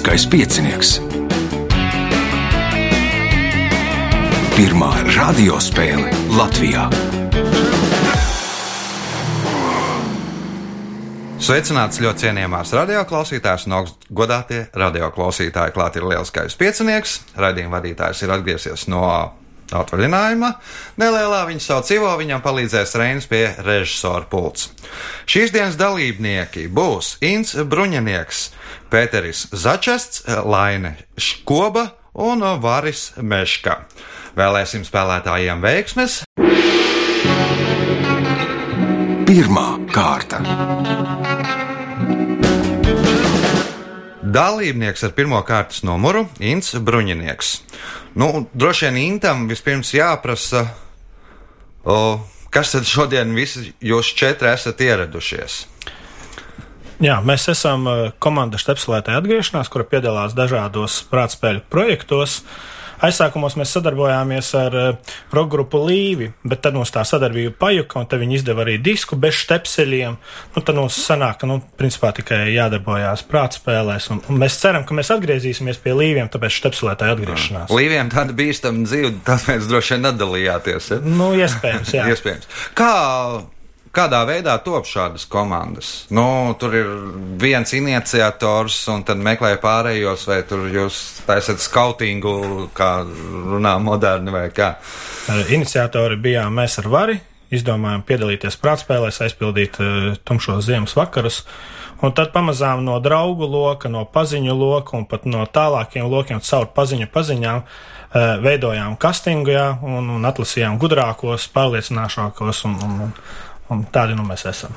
Lieliskais 0.00 0.26
piecinieks. 0.32 0.90
Pirmā 4.56 4.88
radiospēle 5.12 6.08
Latvijā. 6.32 6.86
Sveicināts 11.36 12.00
ļoti 12.00 12.24
cienījamās 12.24 12.72
radioklausītājas 12.80 13.68
un 13.68 13.76
augstgadātie 13.82 14.62
radioklausītāji. 14.72 15.76
Klāt 15.76 16.00
ir 16.00 16.08
lielskais 16.08 16.56
piecinieks. 16.56 17.18
Radījuma 17.36 17.76
vadītājs 17.76 18.24
ir 18.24 18.32
atgriezies 18.38 18.88
no 18.88 19.04
atvaļinājuma. 19.76 20.50
Nelielā 21.00 21.44
viņa 21.48 21.64
sauc 21.64 21.90
Ivo, 21.94 22.10
viņam 22.20 22.42
palīdzēs 22.44 22.96
Reinas 23.00 23.28
pie 23.30 23.44
režisora 23.66 24.26
pults. 24.30 24.70
Šīs 25.30 25.54
dienas 25.54 25.78
dalībnieki 25.80 26.66
būs 26.72 27.16
Inns 27.26 27.54
Bruņinieks, 27.54 28.44
Pēteris 28.90 29.46
Začests, 29.52 30.24
Laine 30.44 30.96
Škoba 31.18 31.90
un 32.18 32.42
Varis 32.62 33.12
Meška. 33.22 33.84
Vēlēsim 34.38 34.86
spēlētājiem 34.86 35.62
veiksmes! 35.62 36.22
Pirmā 39.30 39.68
kārta. 39.94 40.40
Dalībnieks 44.30 45.02
ar 45.06 45.14
pirmā 45.16 45.40
kārtas 45.46 45.82
numuru- 45.86 46.26
Inns 46.52 46.74
Bruņinieks. 46.74 47.48
Nu, 48.14 48.46
droši 48.54 48.86
vien 48.86 48.98
Intam 49.00 49.48
vispirms 49.48 49.90
jāprasa, 49.94 50.66
o, 51.84 52.20
kas 52.50 52.72
tad 52.72 52.86
šodien 52.86 53.34
visi 53.34 53.72
jūs 53.82 54.12
četri 54.14 54.52
esat 54.52 54.80
ieradušies? 54.80 55.64
Jā, 57.00 57.16
mēs 57.24 57.48
esam 57.48 57.86
uh, 57.88 58.10
komanda 58.20 58.58
Stepslētāja 58.60 59.22
atgriešanās, 59.22 59.70
kura 59.72 59.86
piedalās 59.88 60.34
dažādos 60.36 61.00
prātspēļu 61.10 61.64
projektos. 61.72 62.42
Aizsākumos 63.04 63.56
mēs 63.56 63.72
sadarbojāmies 63.76 64.50
ar 64.60 64.76
uh, 64.76 65.12
roka 65.32 65.54
grupu 65.54 65.80
Līvi, 65.86 66.30
bet 66.44 66.62
tad 66.64 66.76
mums 66.76 66.92
tā 66.92 67.04
sadarbība 67.08 67.54
pajuka, 67.60 68.00
un 68.02 68.08
te 68.10 68.18
viņi 68.20 68.40
izdeva 68.40 68.64
arī 68.66 68.76
disku 68.82 69.16
bez 69.20 69.38
stepseļiem. 69.44 70.18
Nu, 70.54 70.62
tad 70.64 70.76
mums 70.76 70.98
sanāk, 71.00 71.38
ka, 71.40 71.48
nu, 71.48 71.60
principā 71.80 72.12
tikai 72.16 72.42
jādarbojās 72.52 73.24
prātspēlēs, 73.30 74.10
un, 74.14 74.20
un 74.28 74.40
mēs 74.42 74.58
ceram, 74.60 74.84
ka 74.88 74.96
mēs 74.96 75.12
atgriezīsimies 75.16 75.80
pie 75.80 75.96
Līviem, 75.96 76.28
tāpēc 76.32 76.58
Stepslētāja 76.60 77.16
atgriešanās. 77.16 77.72
Līviem 77.72 78.12
tāda 78.12 78.36
bīstama 78.36 78.84
dzīve, 78.84 79.14
tāpēc 79.26 79.70
droši 79.70 79.96
vien 79.96 80.04
nedalījāties. 80.10 80.92
Ja? 80.92 81.00
Nu, 81.06 81.32
iespējams, 81.40 81.94
jā. 81.96 82.04
Iespējams. 82.12 82.52
Kā 82.76 82.92
Kādā 83.90 84.20
veidā 84.22 84.52
top 84.62 84.86
šādas 84.86 85.24
komandas? 85.26 85.88
Nu, 86.14 86.54
tur 86.62 86.76
ir 86.78 86.90
viens 87.42 87.72
iniciators, 87.74 88.76
un 88.92 89.02
tad 89.02 89.18
meklē 89.18 89.56
pārējos, 89.58 90.28
vai 90.30 90.44
tur 90.46 90.68
jūs 90.70 91.00
taisat 91.26 91.58
skautingu, 91.58 92.68
kā 92.76 92.92
runā 93.02 93.74
moderni, 93.82 94.30
vai 94.30 94.44
kā? 94.54 94.76
Iniciatori 95.50 96.20
bijām 96.22 96.54
mēs 96.60 96.78
ar 96.84 96.86
Vari, 96.92 97.18
izdomājām 97.50 98.06
piedalīties 98.06 98.60
prātspēlēs, 98.62 99.20
aizpildīt 99.26 99.82
uh, 99.82 100.14
tumšos 100.22 100.62
ziemas 100.70 100.94
vakarus. 100.94 101.42
Un 102.00 102.14
tad 102.16 102.30
pamazām 102.32 102.86
no 102.86 102.94
draugu 103.02 103.44
loka, 103.50 103.90
no 103.90 104.06
paziņu 104.08 104.54
loka 104.54 104.96
un 104.96 105.02
pat 105.10 105.26
no 105.26 105.42
tālākiem 105.50 106.06
lokiem 106.08 106.38
caur 106.46 106.70
paziņu 106.78 107.10
paziņām 107.10 107.64
uh, 107.66 108.38
veidojām 108.46 108.94
kastingu 109.02 109.50
jā, 109.58 109.68
un, 109.82 110.14
un 110.14 110.30
atlasījām 110.30 110.78
gudrākos, 110.78 111.50
pārliecināšākos 111.58 112.68
un, 112.70 112.78
un, 112.86 112.98
un 113.08 113.16
Un 113.70 113.84
tādi 113.92 114.16
nu 114.18 114.24
mēs 114.26 114.46
esam. 114.50 114.74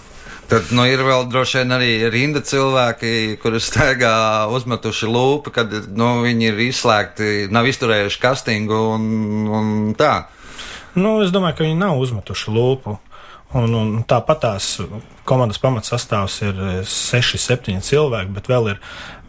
Tad 0.51 0.73
nu, 0.75 0.83
ir 0.85 1.01
vēl 1.01 1.25
droši 1.31 1.61
vien 1.61 1.73
arī 1.73 1.91
rinda 2.11 2.41
cilvēki, 2.45 3.39
kurus 3.41 3.69
staigā 3.71 4.45
uzmetuši 4.53 5.07
lūpu, 5.09 5.53
kad 5.55 5.71
nu, 5.95 6.09
viņi 6.25 6.49
ir 6.51 6.59
izslēgti, 6.67 7.31
nav 7.53 7.69
izturējuši 7.71 8.21
kastingu 8.21 8.81
un, 8.97 9.07
un 9.47 9.71
tā. 9.97 10.27
Nu, 10.93 11.21
es 11.23 11.33
domāju, 11.33 11.57
ka 11.57 11.65
viņi 11.65 11.79
nav 11.79 11.97
uzmetuši 12.03 12.53
lūpu. 12.53 12.99
Un, 13.53 13.69
un 13.77 13.89
tāpat 14.09 14.39
tās 14.41 14.67
komandas 15.29 15.59
pamatsastāvs 15.61 16.39
ir 16.41 16.61
6, 16.89 17.37
7 17.37 17.83
cilvēki, 17.85 18.33
bet 18.33 18.49
vēl 18.49 18.71
ir 18.71 18.79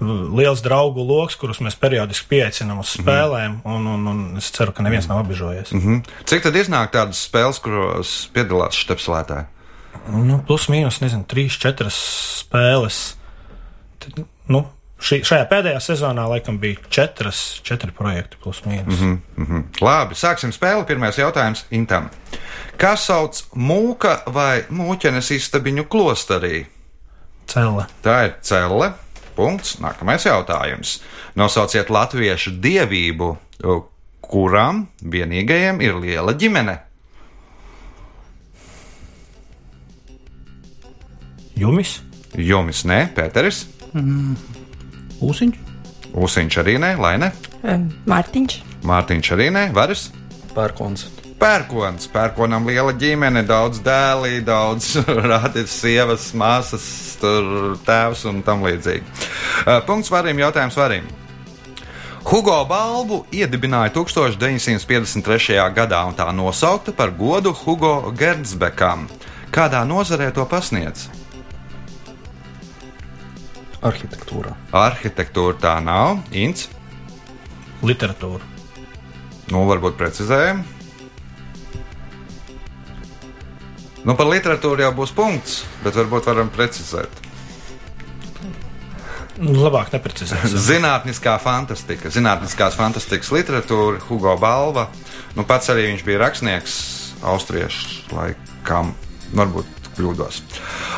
liels 0.00 0.62
draugu 0.64 1.04
lokus, 1.04 1.36
kurus 1.40 1.60
mēs 1.64 1.76
periodiski 1.80 2.30
pieaicinām 2.32 2.80
uz 2.80 2.94
spēlēm. 2.96 3.58
Mm 3.58 3.60
-hmm. 3.60 3.74
un, 3.76 3.86
un, 3.86 4.06
un 4.32 4.38
es 4.40 4.48
ceru, 4.50 4.72
ka 4.72 4.82
neviens 4.82 5.08
nav 5.08 5.20
apbežojies. 5.20 5.72
Mm 5.72 5.80
-hmm. 5.80 6.14
Cik 6.24 6.42
tad 6.42 6.56
iznāk 6.56 6.96
tādas 6.96 7.20
spēles, 7.28 7.60
kuros 7.60 8.30
piedalās 8.32 8.80
štepslētāji? 8.80 9.53
Nu, 10.12 10.38
plus 10.46 10.68
mīnus, 10.72 11.00
nezinu, 11.02 11.26
trīs, 11.28 11.58
četras 11.60 11.96
spēles. 12.40 13.00
Tad, 14.02 14.24
nu, 14.52 14.64
šī, 15.00 15.20
šajā 15.26 15.46
pēdējā 15.50 15.80
sezonā 15.82 16.26
laikam 16.30 16.58
bija 16.62 16.82
četras, 16.92 17.40
četri 17.66 17.94
projekti 17.94 18.40
plus 18.42 18.62
mīnus. 18.66 19.00
Mm 19.00 19.00
-hmm, 19.00 19.18
mm 19.36 19.46
-hmm. 19.46 19.84
Labi, 19.84 20.14
sāksim 20.14 20.52
spēli. 20.52 20.84
Pirmais 20.84 21.18
jautājums 21.18 21.64
Intam. 21.70 22.10
Kā 22.78 22.96
sauc 22.96 23.44
mūka 23.54 24.18
vai 24.26 24.64
mūķenes 24.70 25.30
istabiņu 25.30 25.84
klosterī? 25.84 26.66
Celle. 27.46 27.86
Tā 28.02 28.24
ir 28.24 28.34
celle. 28.40 28.92
Punkts. 29.36 29.78
Nākamais 29.80 30.26
jautājums. 30.26 31.00
Nosauciet 31.34 31.90
latviešu 31.90 32.50
dievību, 32.50 33.36
kurām 34.20 34.86
vienīgajiem 35.02 35.80
ir 35.80 35.94
liela 35.94 36.32
ģimene. 36.32 36.78
Jumis? 41.54 42.00
Jumis, 42.34 42.82
nē, 42.88 43.06
Pēteris. 43.14 43.64
Mm. 43.94 44.34
Usiņš. 45.22 45.58
Usiņš 46.14 46.60
arī 46.62 46.78
nē, 46.82 46.94
Laine. 46.98 47.30
Mārtiņš. 48.10 48.56
Mārtiņš 48.86 49.30
arī 49.36 49.50
nē, 49.54 49.68
Varis. 49.74 50.08
Pērkons. 50.54 51.06
Pērkons. 51.38 52.08
Pērkonam 52.10 52.66
liela 52.66 52.94
ģimene, 52.98 53.44
daudz 53.46 53.80
dēlī, 53.86 54.38
daudz 54.46 54.96
rādīt 55.30 55.70
sievas, 55.70 56.30
māsas, 56.34 56.86
tur 57.22 57.76
tēvs 57.86 58.26
un 58.30 58.42
tam 58.46 58.66
līdzīgi. 58.66 59.04
Punkts 59.86 60.10
varim, 60.10 60.42
jautājums 60.42 60.78
varim. 60.78 61.10
Hugo 62.24 62.56
balvu 62.64 63.18
iedibināja 63.36 63.92
1953. 63.94 65.58
gadā 65.76 66.00
un 66.08 66.16
tā 66.16 66.30
nosaukta 66.32 66.94
par 66.96 67.12
godu 67.18 67.52
Hugo 67.64 67.98
Gernsbekam. 68.16 69.04
Kādā 69.54 69.84
nozarē 69.86 70.32
to 70.34 70.46
pasniedz? 70.48 71.10
Arhitektūrā. 73.84 74.54
Arhitektūra 74.72 75.58
tā 75.60 75.74
nav. 75.84 76.22
Ints. 76.32 76.70
Literatūra. 77.84 78.40
Nu, 79.52 79.66
varbūt 79.68 79.98
precizējam. 80.00 80.62
Nu, 84.04 84.16
par 84.16 84.28
literatūru 84.28 84.84
jau 84.84 84.90
būs 84.96 85.12
punkts, 85.16 85.62
bet 85.84 85.96
varbūt 85.96 86.28
varam 86.28 86.50
precizēt. 86.52 87.22
Nu, 89.40 89.54
labāk 89.58 89.92
neprecizēt. 89.92 90.52
Zinātniskā 90.70 91.36
fantastika, 91.42 92.12
zinātniskās 92.12 92.76
fantastikas 92.78 93.32
literatūra, 93.34 94.00
Hugo 94.08 94.36
Balva. 94.40 94.88
Nu, 95.36 95.44
pats 95.48 95.72
arī 95.72 95.88
viņš 95.90 96.04
bija 96.06 96.20
rakstnieks, 96.24 96.76
austriešu 97.34 98.14
laikam. 98.14 98.92
Varbūt 99.34 99.83
kļūdos. 99.96 100.40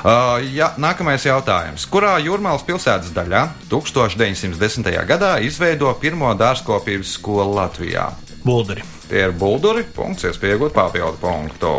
Uh, 0.03 0.41
ja, 0.55 0.73
nākamais 0.81 1.27
jautājums. 1.27 1.87
Kurā 1.91 2.17
Jūrmālas 2.25 2.67
pilsētas 2.67 3.13
daļā 3.17 3.45
1910. 3.71 4.91
gadā 5.09 5.37
izveido 5.45 5.93
pirmo 6.01 6.33
dārzkopības 6.39 7.17
skolu 7.19 7.57
Latvijā? 7.59 8.11
Bulduri. 8.47 8.85
Tie 9.11 9.27
ir 9.29 9.37
bulduri. 9.39 9.85
Punkts, 9.97 10.27
iespēja 10.27 10.57
iegūt 10.57 10.75
papildu 10.77 11.19
punktu. 11.23 11.79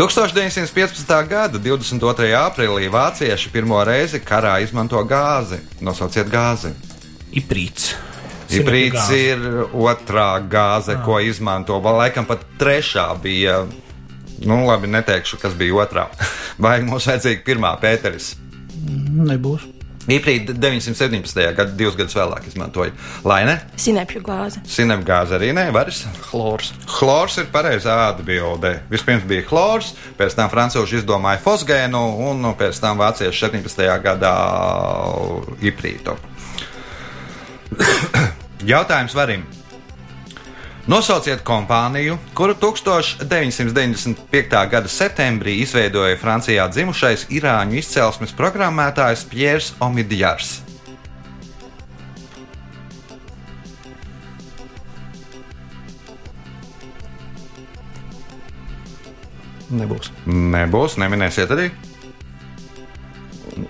1915. 0.00 1.10
gada 1.28 1.58
22. 1.60 2.30
aprīlī 2.38 2.88
vācieši 2.88 3.50
pirmo 3.52 3.82
reizi 3.84 4.22
karā 4.24 4.54
izmanto 4.64 5.02
gāzi. 5.04 5.58
Nosauciet 5.84 6.30
gāzi. 6.32 6.72
Iprīts. 7.36 7.90
Iprīts 8.50 9.10
ir 9.14 9.42
otrā 9.70 10.40
gāze, 10.50 10.96
ah. 10.96 11.04
ko 11.04 11.20
izmanto. 11.22 11.76
Laikam 11.84 12.26
pat 12.26 12.42
trešā 12.58 13.06
bija 13.22 13.60
Nu, 14.40 14.62
labi, 14.66 14.88
neteikšu, 14.88 15.40
kas 15.40 15.56
bija 15.58 15.82
otrā. 15.82 16.06
Vai 16.64 16.78
mums 16.84 17.08
vajadzīga 17.10 17.44
pirmā 17.46 17.74
pēteris? 17.82 18.34
Nebūs. 18.80 19.66
Īprīt 20.10 20.48
917. 20.56 21.36
gadā, 21.54 21.74
divus 21.76 21.94
gadus 21.98 22.16
vēlāk, 22.16 22.46
izmantoja 22.48 22.94
Laine. 23.28 23.58
Sinepju 23.78 24.22
gāze. 24.24 24.62
Sinepju 24.66 25.06
gāze 25.06 25.36
arī 25.36 25.50
nevaras. 25.54 26.00
Chlors. 26.24 26.72
Chlors 26.88 27.36
ir 27.42 27.50
pareizā 27.52 27.98
atbilde. 28.08 28.78
Vispirms 28.90 29.28
bija 29.28 29.44
chlors, 29.46 29.92
pēc 30.18 30.38
tam 30.38 30.50
francūži 30.50 31.02
izdomāja 31.02 31.42
fosgēnu, 31.44 32.02
un 32.30 32.48
pēc 32.58 32.80
tam 32.80 32.98
vācieši 33.02 33.46
17. 33.52 33.86
gadā 34.08 34.34
iprītu. 35.68 36.16
Jautājums 38.72 39.14
varim. 39.16 39.44
Nosauciet 40.90 41.44
kompāniju, 41.46 42.16
kuru 42.34 42.56
1995. 42.58 44.70
gada 44.70 44.88
septembrī 44.90 45.52
izveidoja 45.62 46.16
Francijā 46.18 46.66
dzimušais 46.66 47.30
irāņu 47.30 47.78
izcelsmes 47.78 48.34
programmētājs 48.34 49.22
Piers 49.30 49.70
Omidjārs. 49.78 50.66
Nebūs. 59.70 60.10
Nebūs, 60.26 60.98
neminēsiet 60.98 61.54
arī. 61.54 61.70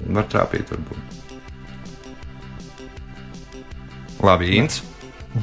Var 0.09 0.25
trāpīt, 0.33 0.73
varbūt. 0.73 0.97
Labi, 4.25 4.57
Inns. 4.57 4.81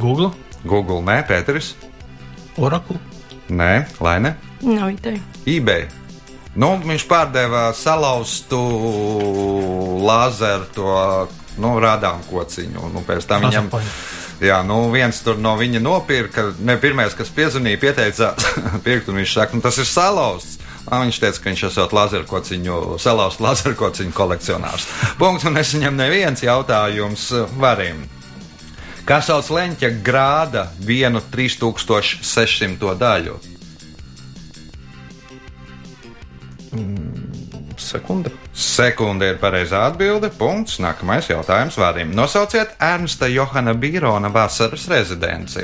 Google. 0.02 0.34
Google, 0.68 1.02
nē, 1.08 1.22
Pēteris. 1.30 1.74
Oracle. 2.58 3.00
Nē, 3.50 3.86
Laine. 4.04 4.36
Nav 4.62 4.92
ideja. 4.92 5.22
eBay. 5.48 5.88
Nu, 6.58 6.72
viņš 6.82 7.04
pārdeva 7.06 7.68
salauztu 7.78 8.58
lāzeru, 10.08 10.66
to 10.74 10.94
nu, 11.62 11.76
rādām 11.82 12.24
kociņu. 12.32 12.90
Nu, 12.94 13.04
pēc 13.06 13.28
tam 13.30 13.46
viņam, 13.46 13.70
jā, 14.42 14.58
nu, 14.66 14.80
viens 14.94 15.22
tur 15.26 15.38
no 15.42 15.54
viņa 15.60 15.82
nopirka. 15.86 16.50
Ne 16.66 16.80
pirmais, 16.82 17.14
kas 17.18 17.30
piezvanīja, 17.34 17.82
pieteicās 17.82 18.50
pirkt, 18.86 19.12
un 19.14 19.22
viņš 19.22 19.38
saka, 19.38 19.58
nu, 19.58 19.66
tas 19.66 19.78
ir 19.78 19.90
salauzts. 19.90 20.58
Un 20.88 21.10
viņš 21.10 21.18
teica, 21.20 21.40
ka 21.44 21.50
viņš 21.52 21.64
esot 21.68 21.94
lazerkociņu, 21.94 22.76
salauztu 23.04 23.44
lazerkociņu 23.44 24.14
kolekcionārs. 24.16 24.86
Punkts, 25.20 25.44
un 25.50 25.60
es 25.60 25.74
viņam 25.76 25.98
neviens 26.00 26.46
jautājums 26.46 27.26
varim. 27.60 28.06
Kā 29.08 29.22
sauc 29.24 29.48
leņķa 29.56 29.90
grāda 30.04 30.66
vienu 30.84 31.22
3600 31.32 32.96
daļu? 33.00 33.38
Sekunde. 37.80 38.34
Sekunde 38.52 39.30
ir 39.32 39.38
pareizā 39.40 39.86
atbilde. 39.88 40.28
Punkts. 40.36 40.82
Nākamais 40.84 41.30
jautājums 41.32 41.78
vārdim. 41.80 42.12
Nosauciet 42.18 42.74
Ernsta 42.84 43.30
Johana 43.32 43.72
Bīrona 43.80 44.28
vasaras 44.34 44.90
rezidenci. 44.92 45.64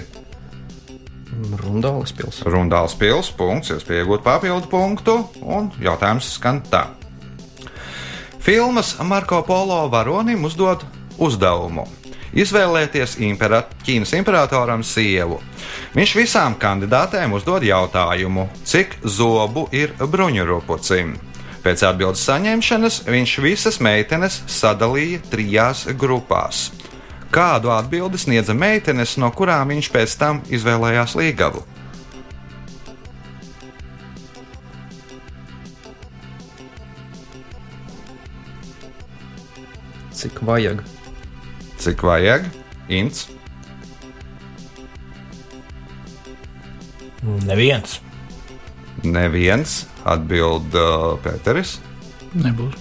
Rundāles 1.60 2.13
pilsēta. 2.16 2.48
Rundāls 2.54 2.95
pils, 2.95 3.31
punkts, 3.36 3.74
jūs 3.74 3.84
pieaugat 3.88 4.24
papildu 4.24 4.69
punktu, 4.72 5.18
un 5.44 5.68
jautājums 5.84 6.30
skan 6.38 6.62
tā. 6.72 6.86
Filmas 8.44 8.94
Marko 9.04 9.42
Polo 9.44 9.81
varonim 9.92 10.45
uzdod 10.48 10.86
uzdevumu. 11.18 11.88
Izvēlēties 12.33 13.19
impera, 13.21 13.62
Ķīnas 13.85 14.15
imperatoram 14.18 14.81
sievu. 14.81 15.38
Viņš 15.94 16.13
visām 16.18 16.56
kandidātēm 16.57 17.35
uzdod 17.38 17.65
jautājumu, 17.68 18.47
cik 18.65 18.97
zobu 19.06 19.68
ir 19.71 19.94
bruņurupucim. 20.01 21.13
Pēc 21.63 21.83
atbildes 21.88 22.24
saņemšanas 22.27 23.03
viņš 23.07 23.35
visas 23.45 23.77
meitenes 23.80 24.41
sadalīja 24.51 25.21
trijās 25.31 25.85
grupās. 25.95 26.71
Kādu 27.33 27.71
atbildi 27.74 28.19
sniedza 28.19 28.53
meitenes, 28.57 29.15
no 29.21 29.30
kurām 29.33 29.71
viņš 29.71 29.91
pēc 29.94 30.18
tam 30.19 30.41
izvēlējās 30.53 31.15
līgavu? 31.18 31.63
Cik 40.13 40.44
vajag? 40.45 40.93
Cik 41.83 42.00
vajag? 42.00 42.47
Ints. 42.88 43.27
Neviens. 47.44 48.00
Neviens 49.03 49.83
atbild 50.07 50.71
uh, 50.80 51.19
Pēteris, 51.19 51.83
Nebūs. 52.39 52.71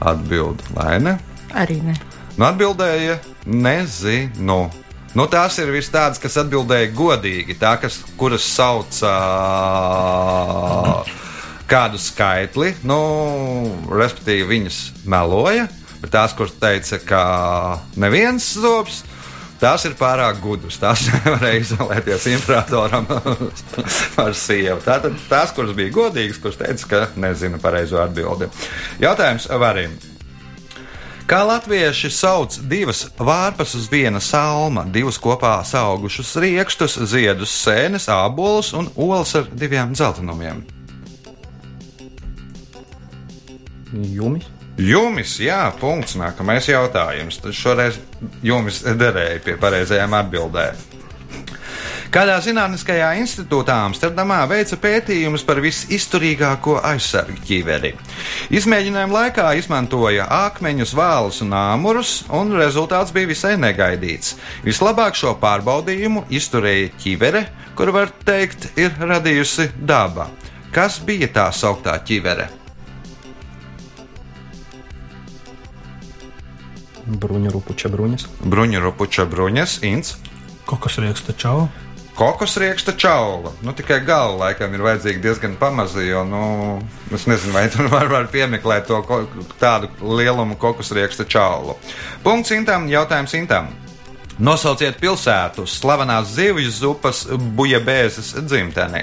atbild 0.00 0.56
Laine. 0.72 1.20
Arī 1.52 1.84
ne. 1.84 1.92
Nu, 2.38 2.48
atbildēja, 2.48 3.20
nezinu. 3.44 4.72
Nu, 5.12 5.28
tās 5.28 5.60
ir 5.60 5.68
visas 5.74 5.92
tādas, 5.92 6.16
kas 6.22 6.38
atbildēja 6.40 6.94
godīgi, 6.96 7.58
tā, 7.60 7.76
kas, 7.82 8.00
kuras 8.16 8.40
sauc 8.48 9.02
uh, 9.04 9.10
kādu 11.68 12.00
skaitli, 12.00 12.72
nu, 12.88 12.96
respektīvi, 13.92 14.48
viņas 14.54 15.04
meloja, 15.04 15.68
bet 16.00 16.12
tās, 16.14 16.34
kuras 16.36 16.56
teica, 16.60 16.98
ka 17.06 17.22
neviens 18.00 18.46
zobs, 18.60 19.02
tās 19.60 19.84
ir 19.88 19.96
pārāk 20.00 20.40
gudras. 20.42 20.78
Tās 20.80 21.06
nevarēja 21.10 21.64
izvēlēties 21.64 22.28
imperatoram 22.34 23.08
par 24.16 24.36
sievu. 24.36 24.80
Tātad 24.84 25.18
tās, 25.30 25.54
kuras 25.56 25.76
bija 25.76 25.94
godīgas, 25.96 26.40
kuras 26.42 26.60
teica, 26.60 26.88
ka 26.90 27.02
nezina 27.20 27.60
pareizo 27.62 28.00
atbildi. 28.02 28.50
Jautājums 29.02 29.50
varim. 29.60 29.98
Kā 31.30 31.44
latvieši 31.46 32.08
sauc 32.10 32.56
divas 32.66 33.04
vārpas 33.14 33.76
uz 33.78 33.84
viena 33.86 34.18
salma, 34.18 34.82
divus 34.90 35.14
kopā 35.22 35.60
augušus 35.62 36.32
rīkstus, 36.42 36.96
ziedus, 37.06 37.52
sēnes, 37.54 38.08
ābolus 38.10 38.72
un 38.74 38.90
olas 38.98 39.36
ar 39.38 39.46
diviem 39.54 39.94
dzeltenumiem? 39.94 40.64
Jumis. 43.92 44.50
Jumis, 44.80 45.34
jā, 45.44 45.66
punkts. 45.80 46.16
Nākamais 46.16 46.68
jautājums. 46.70 47.40
Tad 47.42 47.56
šoreiz 47.56 48.00
jumis 48.44 48.80
derēja 48.84 49.42
pie 49.44 49.58
pareizajām 49.60 50.16
atbildēm. 50.22 50.86
Kādā 52.10 52.40
zinātniskajā 52.42 53.12
institūtā 53.20 53.76
Amsterdamā 53.84 54.40
veica 54.50 54.74
pētījumus 54.82 55.44
par 55.46 55.60
visizturīgāko 55.62 56.80
aizsargu 56.82 57.38
ķīveri. 57.46 57.92
Izmēģinājuma 58.58 59.14
laikā 59.14 59.52
izmantoja 59.60 60.26
akmeņus, 60.40 60.96
vālus 60.98 61.38
un 61.44 61.54
āmurus, 61.54 62.16
un 62.34 62.50
rezultāts 62.58 63.14
bija 63.14 63.30
visai 63.30 63.54
negaidīts. 63.62 64.34
Vislabāk 64.66 65.14
šo 65.20 65.36
pārbaudījumu 65.38 66.24
izturēja 66.34 66.90
ķīvere, 66.98 67.46
kuru 67.78 68.00
var 68.00 68.14
teikt, 68.26 68.72
ir 68.80 68.96
radījusi 68.98 69.70
daba. 69.78 70.32
Kas 70.74 70.98
bija 71.06 71.30
tā 71.30 71.52
sauktā 71.54 71.94
ķīvere? 72.02 72.59
Bruņu 77.10 77.50
rupuča 77.50 77.90
bruņas. 77.90 78.26
Bruņu 78.46 78.82
rupuča 78.84 79.26
bruņas, 79.26 79.80
ints. 79.86 80.16
Kokos 80.68 81.00
rieksta 81.02 81.34
čau. 81.34 81.68
Kokos 82.14 82.56
rieksta 82.60 82.92
čaula. 82.92 83.52
Nu, 83.62 83.72
tikai 83.72 84.00
galva 84.04 84.44
laikam 84.44 84.74
ir 84.76 84.82
vajadzīga 84.84 85.22
diezgan 85.24 85.54
pamaza, 85.58 86.02
jo, 86.04 86.22
nu, 86.28 86.42
es 87.16 87.24
nezinu, 87.26 87.54
vai 87.56 87.66
tur 87.72 87.88
var, 87.94 88.10
var 88.12 88.28
piemeklēt 88.30 88.86
to 88.90 89.00
ko, 89.08 89.22
tādu 89.62 89.90
lielumu 90.04 90.58
kokos 90.60 90.92
rieksta 90.94 91.24
čaulu. 91.24 91.78
Punkts 92.22 92.52
intam, 92.54 92.86
jautājums 92.92 93.34
intam. 93.38 93.72
Nosauciet 94.40 95.00
pilsētu 95.00 95.66
slavenās 95.68 96.30
zivju 96.36 96.70
zupas 96.72 97.26
bujabēzes 97.56 98.36
dzimtenē. 98.46 99.02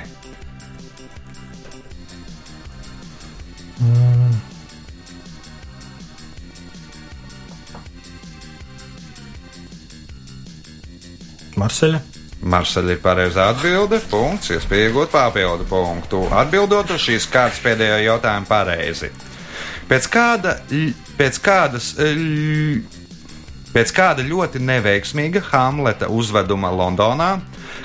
Marseļa. 11.68 12.00
Marseļa 12.48 12.94
ir 12.96 13.00
pareizā 13.04 13.50
atbilde. 13.52 13.98
Punkts, 14.12 14.54
iespēja 14.56 14.88
iegūt 14.88 15.12
papildu 15.12 15.66
punktu. 15.68 16.22
Atbildot 16.32 16.94
uz 16.96 17.02
šīs 17.04 17.26
kārtas 17.34 17.60
pēdējo 17.66 17.98
jautājumu 18.06 18.48
pareizi. 18.48 19.10
Pēc 19.90 20.08
kāda, 20.12 20.54
pēc 21.18 21.40
kādas, 21.44 21.90
ļ- 21.98 22.84
pēc 23.74 23.92
kāda 23.96 24.24
ļoti 24.24 24.62
neveiksmīga 24.64 25.42
Hamleta 25.50 26.08
uzveduma 26.08 26.72
Londonā, 26.72 27.30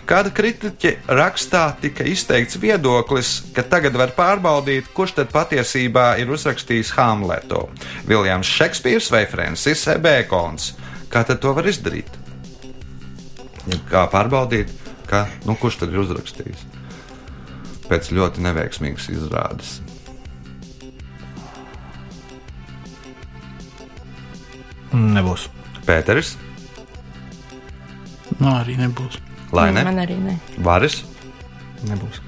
kāda 0.07 0.31
kritiķa 0.35 0.95
rakstā 1.09 1.65
tika 1.83 2.07
izteikts 2.07 2.61
viedoklis, 2.63 3.35
ka 3.55 3.67
tagad 3.67 3.99
var 3.99 4.15
pārbaudīt, 4.15 4.93
kurš 4.95 5.17
tad 5.19 5.33
patiesībā 5.35 6.19
ir 6.23 6.31
uzrakstījis 6.31 6.95
Hamletu- 6.99 7.69
Viljams 8.11 8.47
Šekspīrs 8.47 9.11
vai 9.11 9.27
Francis 9.27 9.87
Bēkons. 9.87 10.73
Kā 11.11 11.27
tad 11.27 11.41
to 11.41 11.53
var 11.53 11.65
izdarīt? 11.65 12.22
Kā 13.91 14.07
pārbaudīt, 14.11 14.73
ka, 15.07 15.27
nu, 15.47 15.55
kurš 15.59 15.83
tad 15.83 15.93
ir 15.95 16.03
uzrakstījis? 16.03 16.65
Pēc 17.87 18.09
ļoti 18.15 18.43
neveiksmīgas 18.43 19.11
izrādes. 19.13 19.77
Nebūs. 24.93 25.49
Pēteris, 25.87 26.37
Nu, 28.43 28.51
arī 28.57 28.75
nebūs. 28.81 29.21
Laine, 29.55 29.85
Man 29.87 30.01
arī 30.03 30.17
ne. 30.19 30.37
Varis. 30.65 31.03
Nebūs. 31.87 32.21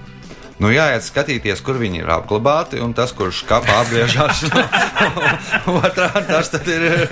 Nu, 0.63 0.71
jāiet 0.71 1.03
skatīties, 1.03 1.63
kur 1.67 1.79
viņi 1.81 2.05
ir 2.05 2.11
apglabāti, 2.15 2.79
un 2.83 2.95
tas, 2.95 3.11
kurš 3.17 3.43
kapā 3.49 3.81
apgriežas 3.83 4.45
no 5.67 5.79
otrā, 5.81 6.11
tas 6.29 6.53
ir, 6.63 7.07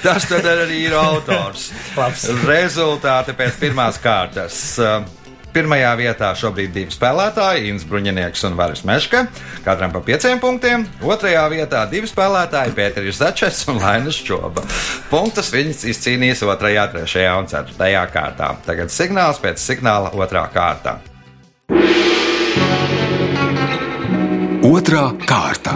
tas 0.00 0.28
arī 0.40 0.86
ir 0.86 0.96
autors. 0.96 1.68
Labs. 1.98 2.28
Rezultāti 2.48 3.36
pēc 3.36 3.58
pirmās 3.60 4.00
kārtas. 4.02 4.62
Pirmajā 5.52 5.90
vietā 6.00 6.30
šobrīd 6.32 6.70
divi 6.72 6.94
spēlētāji, 6.94 7.66
Inns 7.68 7.84
Bruņinieks 7.84 8.46
un 8.48 8.54
Varis 8.56 8.86
Meška, 8.88 9.26
katram 9.66 9.92
pa 9.92 10.00
pieciem 10.06 10.40
punktiem. 10.40 10.86
Otrajā 11.04 11.42
vietā 11.52 11.82
divi 11.92 12.08
spēlētāji, 12.08 12.72
Pēteris 12.78 13.20
Začets 13.20 13.66
un 13.68 13.82
Lainas 13.82 14.16
Čoba. 14.24 14.64
Punktus 15.12 15.52
viņas 15.52 15.84
izcīnīs 15.92 16.40
otrajā, 16.48 16.88
trešajā 16.96 17.36
un 17.36 17.52
ceturtajā 17.52 18.06
kārtā. 18.16 18.54
Tagad 18.64 18.96
signāls 18.96 19.44
pēc 19.44 19.60
signāla 19.60 20.16
otrā 20.16 20.48
kārta. 20.56 21.02
Otra 24.92 25.08
kārta. 25.24 25.72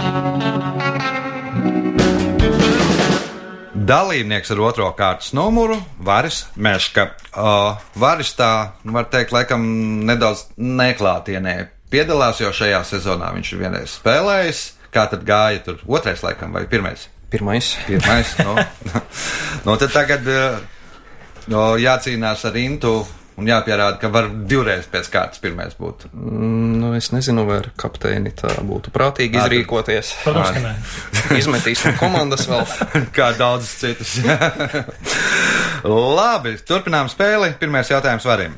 Dalībnieks 3.73 4.51
ar 4.53 4.61
otro 4.61 4.91
kārtas 4.93 5.31
numuru- 5.33 5.79
Varis 6.09 6.43
Meška. 6.61 7.07
Uh, 7.33 7.81
Varis 7.97 8.35
tā, 8.37 8.77
var 8.85 9.09
teikt, 9.09 9.33
laikam 9.33 9.65
nedaudz 10.05 10.45
neklātienē 10.61 11.57
piedalās, 11.89 12.43
jo 12.45 12.53
šajā 12.53 12.83
sezonā 12.85 13.33
viņš 13.39 13.53
ir 13.55 13.63
vienreiz 13.65 13.97
spēlējis. 13.97 14.63
Kā 14.93 15.09
tad 15.09 15.25
gāja 15.25 15.65
tur 15.65 15.81
otrais, 15.89 16.21
laikam, 16.21 16.53
vai 16.53 16.67
pirmais? 16.67 17.09
Pirmais. 17.31 17.73
Pirmais, 17.87 18.37
no. 18.45 18.59
no 19.65 19.79
tad 19.81 19.97
tagad 19.97 20.29
uh, 20.29 20.61
no, 21.49 21.71
jācīnās 21.81 22.45
ar 22.45 22.61
Intu 22.61 22.99
un 23.37 23.49
jāpierāda, 23.51 23.99
ka 24.01 24.09
var 24.13 24.29
divreiz 24.49 24.87
pēc 24.93 25.11
kārtas 25.13 25.43
pirmais 25.43 25.75
būt. 25.79 26.07
Mm, 26.13 26.65
Nu, 26.77 26.93
es 26.95 27.09
nezinu, 27.11 27.43
vai 27.49 27.57
ar 27.63 27.71
kapteini 27.81 28.31
tā 28.37 28.53
būtu 28.63 28.93
prātīgi 28.95 29.35
Ā, 29.39 29.43
tad- 29.47 29.53
izrīkoties. 29.53 30.11
Protams, 30.23 30.51
ka 30.55 30.61
nē. 30.63 30.75
Izmetīsim 31.41 31.97
komandas 31.99 32.45
vēl. 32.51 32.63
Kā 33.17 33.33
daudzas 33.39 33.73
citas. 33.81 34.13
Labi, 36.19 36.57
turpinām 36.69 37.09
spēli. 37.13 37.53
Pirmais 37.61 37.91
jautājums 37.91 38.27
varim. 38.29 38.55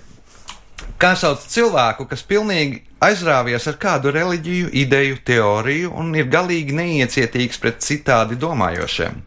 Kā 0.99 1.13
sauc 1.19 1.45
cilvēku, 1.47 2.09
kas 2.11 2.25
pilnīgi 2.27 2.81
aizrāvies 3.07 3.69
ar 3.71 3.77
kādu 3.79 4.11
reliģiju, 4.15 4.71
ideju, 4.83 5.19
teoriju 5.27 5.93
un 5.95 6.11
ir 6.19 6.27
galīgi 6.33 6.75
neiecietīgs 6.75 7.61
pret 7.63 7.79
citādi 7.87 8.39
domājošiem? 8.41 9.21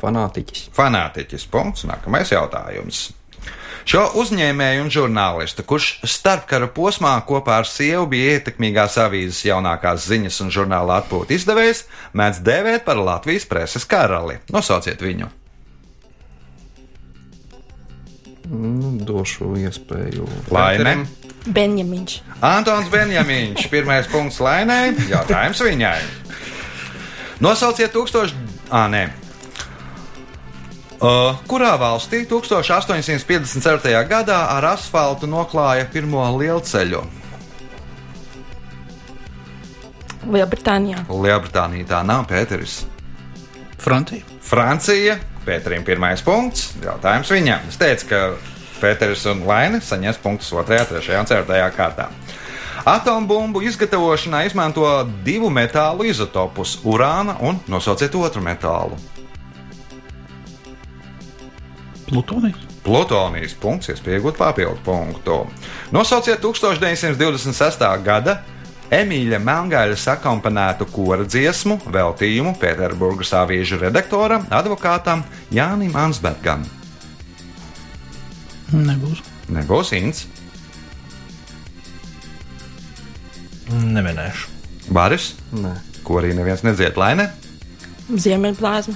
Fanātiķis. 0.00 0.68
Fanātiķis. 0.76 1.46
Punkts. 1.50 1.86
Nākamais 1.88 2.30
jautājums. 2.30 3.08
Šo 3.86 4.02
uzņēmēju 4.18 4.82
un 4.82 4.88
žurnālistu, 4.90 5.62
kurš 5.62 6.00
starpkara 6.10 6.66
posmā 6.74 7.12
kopā 7.28 7.60
ar 7.60 7.68
sievu 7.70 8.08
bija 8.10 8.32
ietekmīgās 8.34 8.96
avīzes 8.98 9.44
jaunākās 9.46 10.08
ziņas 10.10 10.40
un 10.42 10.50
žurnāla 10.50 10.96
atpūta 11.04 11.36
izdevējs, 11.36 11.84
mēdz 12.18 12.40
dēvēt 12.48 12.82
par 12.88 12.98
Latvijas 12.98 13.46
preses 13.46 13.86
karali. 13.86 14.40
Nosauciet 14.50 15.04
viņu. 15.06 15.30
Nu, 18.50 18.90
došu 19.06 19.52
iespēju. 19.58 20.26
Pēterim. 20.50 21.06
Benjamins. 21.46 22.20
Antons 22.42 22.90
Benjamīns. 22.90 23.68
Pirmais 23.70 24.10
punkts 24.10 24.40
Lainai. 24.42 24.96
Jautājums 25.10 25.62
viņai. 25.62 26.00
Nosauciet 27.42 27.94
tūkstoš. 27.94 28.34
Ā, 28.74 28.86
nē. 28.90 29.04
Uh, 30.96 31.36
kurā 31.44 31.74
valstī 31.76 32.22
1854. 32.24 33.90
gadā 34.08 34.38
ar 34.54 34.64
asfaltu 34.72 35.28
noklāja 35.28 35.84
pirmo 35.92 36.22
lielceļu? 36.38 37.02
Lielbritānijā. 40.32 41.02
Lielbritānija 41.12 41.90
tā 41.90 42.00
nav 42.06 42.24
Pēteris. 42.30 42.78
Francija. 43.76 44.24
Francija. 44.40 45.18
Pēterim 45.44 45.84
pirmais 45.84 46.24
punkts. 46.24 46.72
Jautājums 46.82 47.28
viņam. 47.30 47.68
Es 47.68 47.76
teicu, 47.78 48.08
ka 48.10 48.22
Pēteris 48.80 49.26
un 49.30 49.44
Laina 49.46 49.82
saņems 49.84 50.22
punktus 50.24 50.48
2, 50.56 50.80
3 50.96 51.20
un 51.20 51.28
4 51.28 51.68
kārtā. 51.76 52.08
Atombumbu 52.86 53.60
izgatavošanā 53.66 54.46
izmanto 54.46 54.86
divu 55.26 55.50
metālu 55.50 56.08
izotopus- 56.08 56.78
urāna 56.92 57.36
un 57.40 57.60
nosauciet 57.68 58.14
otru 58.14 58.40
metālu. 58.40 58.96
Plutonijas. 62.06 62.66
Plutonijas 62.86 63.54
punkts, 63.58 63.90
iespējot 63.90 64.38
papildu 64.38 64.78
punktu. 64.86 65.40
Nosauciet 65.94 66.40
1926. 66.44 67.82
gada 68.06 68.36
Emīļa 68.94 69.40
Melngaļa 69.42 69.96
sakomponētu 69.98 70.86
kora 70.94 71.24
dziesmu 71.26 71.80
veltījumu 71.90 72.52
Pēterburgas 72.62 73.32
avīžu 73.34 73.80
redaktoram, 73.80 74.46
advokātam 74.54 75.24
Jānim 75.50 75.96
Ansbergam. 75.98 76.62
Nebūs. 78.70 79.24
Nebūs 79.50 79.92
Inns, 79.98 80.26
Neminēšu. 83.66 84.48
Baris, 84.94 85.32
Nē. 85.50 85.72
ko 86.06 86.20
arī 86.20 86.30
neviens 86.38 86.62
nedzied, 86.62 86.94
lai 86.98 87.16
ne? 87.18 87.26
Ziemeļplāzma. 88.06 88.94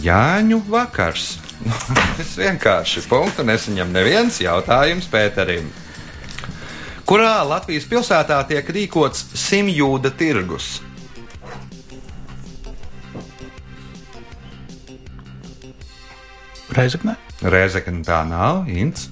Jāņu 0.00 0.62
vakars. 0.70 1.34
Tas 2.16 2.34
vienkārši 2.40 3.04
punktu 3.10 3.44
nesaņem 3.46 3.92
neviens 3.92 4.40
jautājums 4.40 5.08
Pēterim. 5.12 5.68
Kurā 7.08 7.40
Latvijas 7.42 7.88
pilsētā 7.90 8.38
tiek 8.48 8.68
rīkots 8.70 9.24
simjūda 9.34 10.12
tirgus? 10.14 10.78
Reizekne. 16.70 17.16
Reizekne 17.42 18.04
tā 18.06 18.20
nav, 18.28 18.68
Ints. 18.70 19.08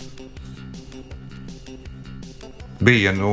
Bija 2.79 3.11
nu, 3.11 3.33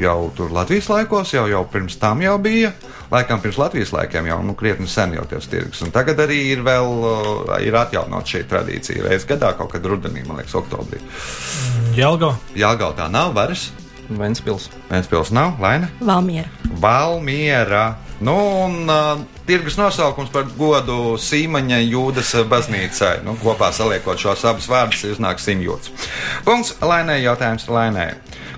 jau 0.00 0.30
tur 0.32 0.54
Latvijas 0.56 0.88
laikos, 0.88 1.34
jau, 1.36 1.44
jau 1.50 1.60
pirms 1.68 1.98
tam 2.00 2.24
jau 2.24 2.38
bija. 2.40 2.72
Laikam 3.12 3.42
pirms 3.42 3.58
Latvijas 3.60 3.92
laikiem 3.92 4.30
jau 4.30 4.38
nu, 4.46 4.54
krietni 4.56 4.88
sen 4.88 5.12
jau 5.12 5.26
tas 5.28 5.44
tirgus. 5.52 5.82
Un 5.84 5.92
tagad 5.92 6.22
arī 6.24 6.38
ir 6.54 6.62
vēl 6.64 6.86
uh, 7.04 7.50
ir 7.60 7.76
atjaunot 7.76 8.28
šī 8.28 8.46
tradīcija. 8.48 9.04
Reizes 9.04 9.28
gadā, 9.28 9.52
kaut 9.58 9.74
kad 9.74 9.84
rudenī, 9.84 10.24
man 10.24 10.40
liekas, 10.40 10.56
oktobrī. 10.56 11.02
Jelgava. 11.98 12.38
Jāgauta 12.56 13.02
tā 13.02 13.10
nav, 13.12 13.34
varas. 13.36 13.68
Ventspils. 14.08 14.70
Vēnspils 14.88 15.32
nav, 15.32 15.60
Laina. 15.60 15.90
Valmiera. 16.00 16.48
Valmiera. 16.80 17.84
Nu, 18.22 18.34
un 18.64 18.88
uh, 18.88 19.20
tirgus 19.44 19.76
nosaukums 19.76 20.32
par 20.32 20.48
godu 20.56 21.16
Sīmaņa 21.20 21.82
jūdas 21.84 22.32
baznīcai. 22.48 23.16
Nu, 23.26 23.36
kopā 23.44 23.72
saliekot 23.76 24.20
šos 24.24 24.44
abus 24.48 24.68
vārdus, 24.72 25.04
iznāk 25.12 25.42
simjūts. 25.42 25.92
Punkts 26.48 26.76
Lainai 26.80 27.20
jautājums 27.26 27.68
Lainai. 27.68 28.12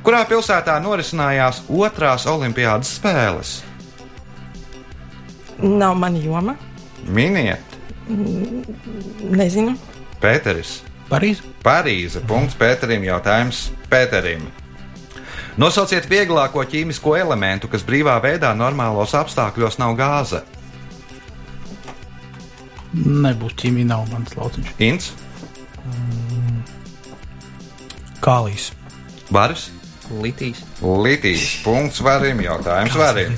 Kurā 0.04 0.26
pilsētā 0.28 0.78
norisinājās 0.84 1.64
otrās 1.72 2.28
olimpiādas 2.30 2.98
spēles? 3.00 3.62
Nav 5.64 5.96
mana 5.96 6.20
joma. 6.20 6.56
Miniet, 7.08 7.74
Nezinu. 9.32 9.74
Pēteris. 10.20 10.82
Parīze. 11.08 11.44
Parīze. 11.64 12.20
Punkts 12.28 12.56
Pēterim. 12.60 13.04
Jautājums 13.06 13.66
Pēterim. 13.92 14.44
Nosauciet 15.60 16.08
vieglāko 16.10 16.64
ķīmisko 16.66 17.14
elementu, 17.20 17.70
kas 17.70 17.84
brīvā 17.86 18.16
veidā 18.24 18.50
normālos 18.56 19.14
apstākļos 19.16 19.78
nav 19.78 19.94
gāze. 19.98 20.42
Nebūs 22.94 23.54
ķīmija, 23.60 23.88
nav 23.92 24.08
mans 24.10 24.34
lauciņš. 24.38 24.74
Ints, 24.84 25.12
Kālijas. 28.24 28.70
Baris, 29.34 29.68
Litīs. 30.22 30.60
Litīs. 30.80 31.42
Punkts 31.64 32.00
varim. 32.04 32.40
Jautājums 32.44 32.96
varim. 32.96 33.36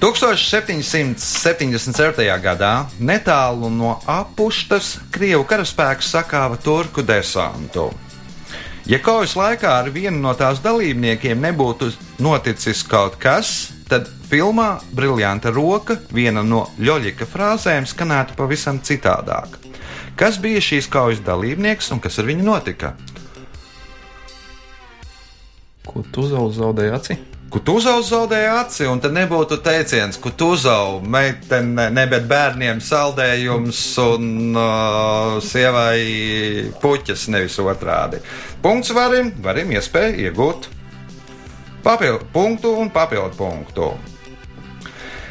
1777. 0.00 2.40
gadā 2.42 2.86
netālu 3.00 3.70
no 3.72 4.00
apuštas 4.04 4.98
Krievu 5.10 5.44
karaspēks 5.48 6.10
sakāva 6.12 6.56
turku 6.60 7.02
desantu. 7.02 7.90
Ja 8.86 8.98
kaujas 9.02 9.34
laikā 9.34 9.80
ar 9.80 9.90
vienu 9.90 10.20
no 10.20 10.34
tās 10.36 10.60
dalībniekiem 10.62 11.40
nebūtu 11.42 11.90
noticis 12.22 12.82
kaut 12.86 13.16
kas, 13.18 13.72
tad 13.88 14.06
filmā 14.28 14.80
Brillanta 14.94 15.50
roka 15.50 15.96
viena 16.12 16.42
no 16.44 16.68
Ļoļika 16.78 17.26
frāzēm 17.26 17.86
skanētu 17.88 18.34
pavisam 18.38 18.78
citādāk. 18.84 19.48
Kas 20.16 20.38
bija 20.40 20.60
šīs 20.60 20.88
kaujas 20.92 21.20
dalībnieks 21.24 21.90
un 21.96 22.00
kas 22.04 22.18
ar 22.20 22.26
viņu 22.28 22.44
notika? 22.44 22.92
Ko 25.86 26.02
tu 26.12 26.22
zaudēji 26.28 26.58
zaudēji 26.60 26.90
aci? 27.46 27.50
Kutuzovs 27.50 28.10
zaudēja 28.10 28.60
aci, 28.60 28.86
un 28.86 29.00
tad 29.00 29.12
nebūtu 29.12 29.62
teiciens, 29.62 30.16
ka 30.16 30.30
Kutuzovs 30.30 31.06
meitene, 31.06 31.90
ne 31.90 32.06
bet 32.06 32.26
bērniem 32.26 32.80
saldējums 32.80 33.98
un 33.98 34.56
uh, 34.56 35.40
sievai 35.40 36.72
puķis, 36.82 37.28
nevis 37.28 37.58
otrādi. 37.58 38.20
Punkts 38.62 38.90
varim, 38.92 39.32
varim 39.42 39.70
iespēju 39.70 40.26
iegūt 40.26 40.68
papildu 41.86 42.26
punktu 42.32 42.74
un 42.80 42.90
papildu 42.90 43.36
punktu. 43.36 44.15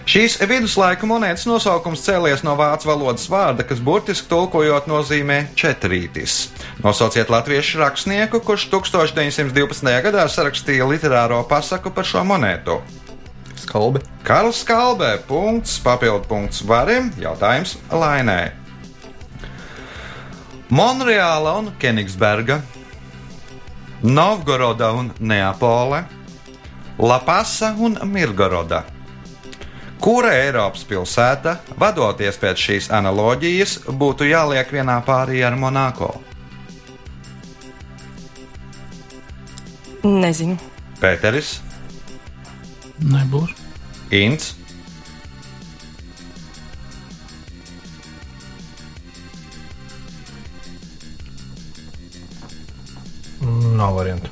Šīs 0.06 0.36
viduslaika 0.38 1.08
monētas 1.10 1.48
nosaukums 1.50 2.04
cēlies 2.06 2.44
no 2.46 2.54
vācu 2.60 2.92
valodas 2.92 3.26
vārda, 3.26 3.64
kas 3.66 3.80
burtiski 3.82 4.30
tulkojot 4.30 4.86
nozīmē 4.86 5.40
četrītis. 5.58 6.52
Nosauciet 6.84 7.32
latviešu 7.34 7.82
rakstnieku, 7.82 8.44
kurš 8.46 8.68
1912. 8.70 9.90
gadā 10.06 10.28
sarakstīja 10.30 10.86
literāro 10.86 11.42
pasaku 11.50 11.90
par 11.90 12.06
šo 12.06 12.22
monētu. 12.22 12.78
Skalbe. 13.58 14.04
Karls 14.28 14.62
Kalbē, 14.68 15.16
punkts, 15.26 15.80
papildu 15.82 16.30
punkts 16.30 16.62
varim, 16.62 17.10
jautājums 17.18 17.74
Lainē. 17.90 18.54
Monreāla 20.70 21.58
un 21.64 21.74
Kenigsberga, 21.82 22.62
Novgoroda 24.06 24.94
un 24.94 25.16
Neapole, 25.18 26.06
Lapasa 27.02 27.74
un 27.74 27.98
Mirgoroda. 28.06 28.86
Kura 30.06 30.36
Eiropas 30.38 30.84
pilsēta, 30.86 31.56
vadoties 31.82 32.38
pēc 32.38 32.60
šīs 32.62 32.88
analoģijas, 32.94 33.72
būtu 33.90 34.28
jāliek 34.30 34.70
vienā 34.70 35.00
pārī 35.08 35.40
ar 35.42 35.56
Monako? 35.58 36.12
Nezinu. 40.06 40.60
Pēteris, 41.02 41.56
Nebūs. 43.02 43.58
Inns, 44.14 44.54
Nav 53.76 53.98
variantu. 53.98 54.30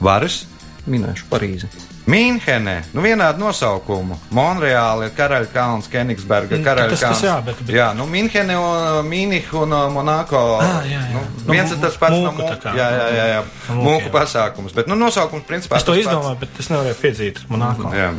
Varis. 0.00 0.44
Minēšu 0.88 1.26
Parīzi. 1.30 1.87
Mīnhenē, 2.08 2.74
nu 2.96 3.02
vienādi 3.04 3.38
nosaukumu. 3.42 4.16
Monreāli 4.32 5.10
ir 5.10 5.12
Karaļkalns, 5.16 5.90
Kenigsberga, 5.92 6.56
Mm, 6.56 6.64
Karaļkalns. 6.64 7.00
tas- 7.00 7.20
tas 7.20 7.22
jā, 7.22 7.34
bet- 7.44 7.58
bet- 7.66 7.74
jā, 7.76 7.90
nu 7.96 8.06
Mīnhene 8.06 8.56
un 8.56 9.04
Mīnih 9.10 9.52
un 9.52 9.72
uh, 9.72 9.90
Monako. 9.92 10.58
Ah, 10.62 10.80
jā, 10.88 11.02
jā. 11.02 11.12
Nu, 11.12 11.20
Nu, 11.46 11.52
viens 11.52 11.70
ir 11.70 11.76
tas 11.78 11.96
pats 11.96 12.12
no 12.16 12.32
mūku 12.32 12.48
tā 12.48 12.56
mūku. 12.56 12.76
Jā, 12.78 12.88
jā, 12.96 13.06
jā, 13.18 13.26
jā. 13.34 13.42
Mūku, 13.68 13.84
Mūku 13.84 14.08
jā. 14.08 14.14
pasākums, 14.16 14.74
bet 14.74 14.86
nu 14.88 14.94
nosaukums 14.96 15.44
principā 15.44 15.76
Es 15.76 15.84
to 15.84 15.92
izdomāju, 15.92 16.38
bet 16.40 16.48
es 16.58 16.68
nevarēju 16.68 16.94
piedzīt 17.02 17.36
monēto. 17.50 17.92
Jā. 17.92 18.14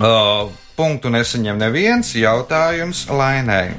Uh, 0.00 0.48
punktu 0.76 1.10
nesaņem 1.10 1.58
neviens 1.58 2.14
jautājums 2.14 3.08
Lainai. 3.10 3.74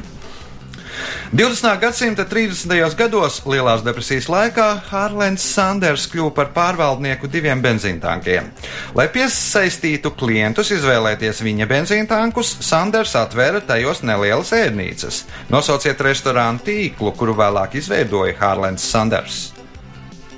20. 1.31 1.79
gadsimta 1.79 2.25
30. 2.27 2.95
gados 2.99 3.41
Lielās 3.47 3.83
depresijas 3.85 4.27
laikā 4.31 4.67
Hārlēns 4.89 5.45
Sanders 5.53 6.07
kļuva 6.11 6.33
par 6.35 6.51
pārvaldnieku 6.55 7.29
diviem 7.31 7.61
benzīntankiem. 7.63 8.49
Lai 8.97 9.07
piesaistītu 9.13 10.11
klientus 10.19 10.73
izvēlēties 10.75 11.41
viņa 11.45 11.69
benzīntankus, 11.71 12.57
Sanders 12.65 13.15
atvēra 13.19 13.63
tajos 13.65 14.03
nelielas 14.03 14.51
ēdnīcas. 14.57 15.23
Nosauciet 15.53 16.01
restorānu 16.03 16.63
tīklu, 16.67 17.15
kuru 17.17 17.35
vēlāk 17.39 17.79
izveidoja 17.79 18.35
Hārlēns 18.41 18.85
Sanders. 18.91 19.41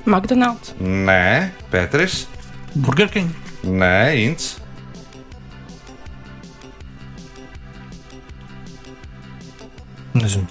McDonald's. 0.06 0.74
Nē, 0.80 1.54
Pēteris, 1.72 2.26
Burger 2.76 3.10
King. 3.10 3.32
nē, 3.64 3.96
Ints. 4.26 4.63
Nezinu. 10.14 10.48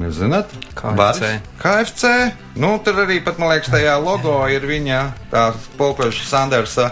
Nezināt? 0.00 0.52
KFC. 0.74 1.36
KFC. 1.60 2.12
Nu, 2.58 2.74
tur 2.84 3.02
arī, 3.04 3.20
pat, 3.24 3.38
man 3.38 3.52
liekas, 3.52 3.70
tajā 3.72 3.98
logo 4.02 4.38
ir 4.50 4.64
viņa 4.66 5.02
tās 5.30 5.68
polkoša 5.78 6.24
Sandersa 6.26 6.88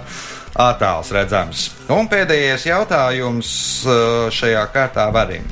attēls 0.60 1.10
redzams. 1.14 1.64
Un 1.90 2.10
pēdējais 2.10 2.68
jautājums 2.68 3.50
uh, 3.86 4.28
šajā 4.34 4.66
kārtā 4.74 5.08
varim. 5.14 5.46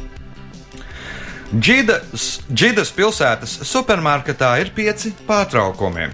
Džidas, 1.49 2.43
Džidas 2.53 2.93
pilsētas 2.93 3.55
supermarketā 3.65 4.53
ir 4.61 4.75
pieci 4.77 5.15
pārtraukumi. 5.27 6.11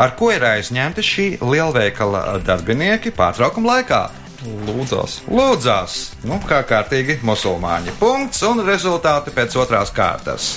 Ar 0.00 0.14
ko 0.16 0.30
ir 0.32 0.46
aizņemti 0.48 1.04
šī 1.04 1.26
lielveikala 1.44 2.38
darbinieki 2.46 3.12
pārtraukuma 3.12 3.74
laikā? 3.74 4.00
Lūdzās. 4.40 5.20
Lūdzās, 5.28 5.96
nu, 6.24 6.38
kā 6.48 6.62
kārtīgi 6.64 7.18
musulmaņi. 7.26 7.92
Punkts 8.00 8.40
un 8.48 8.62
rezultāti 8.64 9.34
pēc 9.36 9.56
otrās 9.60 9.92
kārtas. 9.92 10.54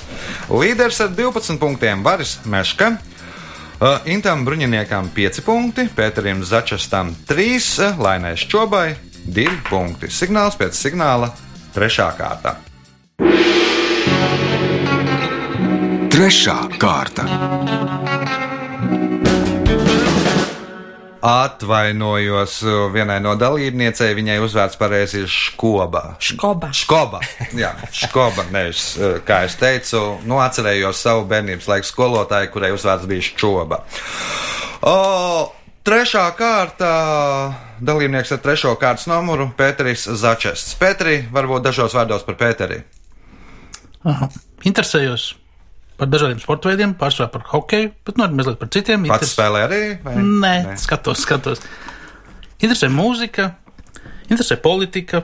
Līderis 0.52 1.02
ar 1.04 1.12
12 1.12 1.60
punktiem 1.60 2.04
Varis 2.06 2.38
Meška. 2.48 2.93
Uh, 3.84 4.00
Intam 4.08 4.46
Bruņiniekam 4.48 5.10
5 5.12 5.41
punkti, 5.43 5.89
Pēterim 5.91 6.43
Začastam 6.48 7.12
3, 7.28 7.98
Lainai 8.00 8.38
Šķobai 8.39 8.93
2 9.28 9.58
punkti. 9.67 10.08
Signāls 10.08 10.56
pēc 10.60 10.78
signāla 10.78 11.34
3. 11.76 12.08
kārta. 12.15 12.56
Trešā 16.13 16.58
kārta. 16.80 17.26
Atvainojos 21.24 22.58
uh, 22.68 22.92
vienai 22.92 23.22
no 23.24 23.32
dalībniecei, 23.40 24.12
viņai 24.18 24.42
uzvārds 24.44 24.76
pareizi 24.76 25.22
ir 25.22 25.30
Škoba. 25.32 26.18
Škoba. 26.20 26.74
Škoba. 26.76 27.22
Jā, 27.56 27.70
škoba. 27.96 28.44
Nevis, 28.52 28.90
uh, 29.00 29.22
kā 29.24 29.46
es 29.48 29.56
teicu, 29.56 30.02
nu, 30.28 30.42
atcerējos 30.44 31.00
savu 31.06 31.24
bērnības 31.30 31.70
laiku 31.72 31.88
skolotāju, 31.88 32.50
kurai 32.52 32.74
uzvārds 32.76 33.08
bija 33.08 33.24
Škoba. 33.30 33.80
O, 34.84 34.98
trešā 35.88 36.26
kārta. 36.36 36.90
Dalībnieks 37.84 38.36
ar 38.36 38.42
trešo 38.44 38.74
kārtas 38.82 39.08
numuru- 39.08 39.48
Pēteris 39.60 40.04
Začests. 40.20 40.76
Pēteri, 40.80 41.22
varbūt 41.32 41.64
dažos 41.70 41.96
vārdos 41.96 42.28
par 42.28 42.36
Pēteri. 42.40 42.82
Aha. 44.04 44.28
Interesējos 44.68 45.34
par 46.00 46.10
dažādiem 46.12 46.42
sporta 46.42 46.72
veidiem, 46.72 46.96
pārsvarā 46.98 47.30
par 47.34 47.46
hokeju, 47.52 47.92
bet 48.08 48.18
nu 48.18 48.26
arī 48.26 48.40
mazliet 48.40 48.60
par 48.62 48.72
citiem. 48.74 49.06
Pats 49.12 49.36
spēlē 49.36 49.66
arī? 49.68 49.82
Vai? 50.04 50.16
Nē, 50.20 50.56
Nē, 50.70 50.76
skatos, 50.82 51.24
skatos. 51.26 51.64
Interesē 52.64 52.90
mūzika, 52.92 53.52
interesē 54.30 54.58
politika. 54.64 55.24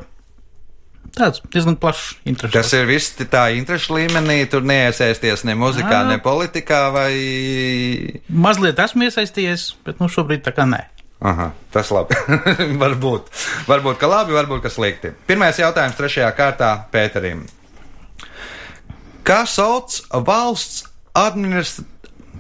Tāds 1.15 1.41
diezgan 1.49 1.73
plašs 1.81 2.19
interesi. 2.29 2.53
Tas 2.53 2.69
ir 2.77 2.85
viss 2.85 3.15
tā 3.17 3.47
interešu 3.57 3.95
līmenī, 3.97 4.43
tur 4.51 4.61
neiesaisties 4.67 5.41
ne 5.47 5.55
muzikā, 5.57 6.03
Ā. 6.03 6.07
ne 6.11 6.19
politikā, 6.21 6.83
vai 6.93 7.13
Mazliet 8.29 8.79
esmu 8.83 9.07
iesaistījies, 9.07 9.71
bet 9.87 10.03
nu 10.03 10.11
šobrīd 10.11 10.45
tā 10.45 10.53
kā 10.53 10.67
nē. 10.69 10.83
Aha, 11.19 11.49
tas 11.73 11.89
labi. 11.91 12.15
varbūt. 12.83 13.31
varbūt, 13.67 13.97
ka 13.99 14.07
labi, 14.07 14.37
varbūt, 14.37 14.61
ka 14.63 14.71
slikti. 14.71 15.11
Pirmais 15.27 15.57
jautājums 15.59 15.97
trešajā 15.97 16.29
kārtā 16.37 16.69
Pēterim. 16.93 17.41
Kā 19.29 19.43
sauc 19.45 19.93
valsts 20.25 20.87
administratīvo? 21.13 21.97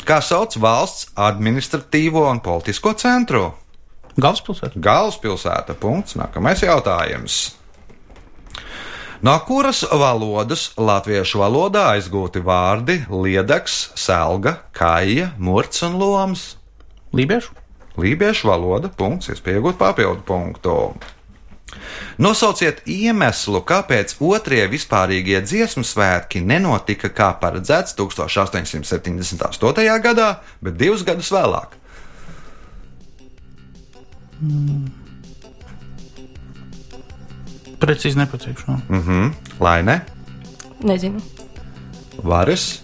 Kā 0.09 0.15
sauc 0.25 0.55
valsts 0.57 1.09
administratīvo 1.19 2.23
un 2.25 2.39
politisko 2.41 2.95
centru? 2.97 3.43
Galvaspilsēta. 4.17 4.79
Galvaspilsēta. 4.81 5.75
Punkts. 5.77 6.15
Nākamais 6.17 6.63
jautājums. 6.65 7.35
No 9.21 9.35
kuras 9.45 9.83
valodas 9.83 10.69
latviešu 10.79 11.43
valodā 11.43 11.85
aizgūti 11.93 12.41
vārdi 12.41 13.01
liedaks, 13.11 13.91
selga, 13.99 14.55
kaija, 14.73 15.33
murts 15.37 15.83
un 15.85 15.99
loms? 15.99 16.45
Lībiešu. 17.13 17.53
Lībiešu 17.99 18.49
valoda, 18.49 18.89
punkts, 18.89 19.29
iespēja 19.29 19.59
iegūt 19.59 19.77
papildu 19.77 20.25
punktu. 20.25 20.79
Nosauciet 22.19 22.81
iemeslu, 22.89 23.61
kāpēc 23.63 24.15
otrie 24.19 24.67
vispārīgie 24.71 25.41
dziesmu 25.45 25.83
svētki 25.87 26.41
nenotika 26.43 27.09
kā 27.13 27.29
paredzēts 27.39 27.95
1878. 27.99 29.99
gadā, 30.03 30.29
bet 30.61 30.77
divus 30.79 31.03
gadus 31.07 31.31
vēlāk. 31.31 31.67
Precīzi 37.79 38.17
nepateikšu. 38.19 38.71
Mhm. 38.89 39.31
Lai 39.63 39.81
ne? 39.83 40.01
Nezinu. 40.83 41.21
Varas? 42.23 42.81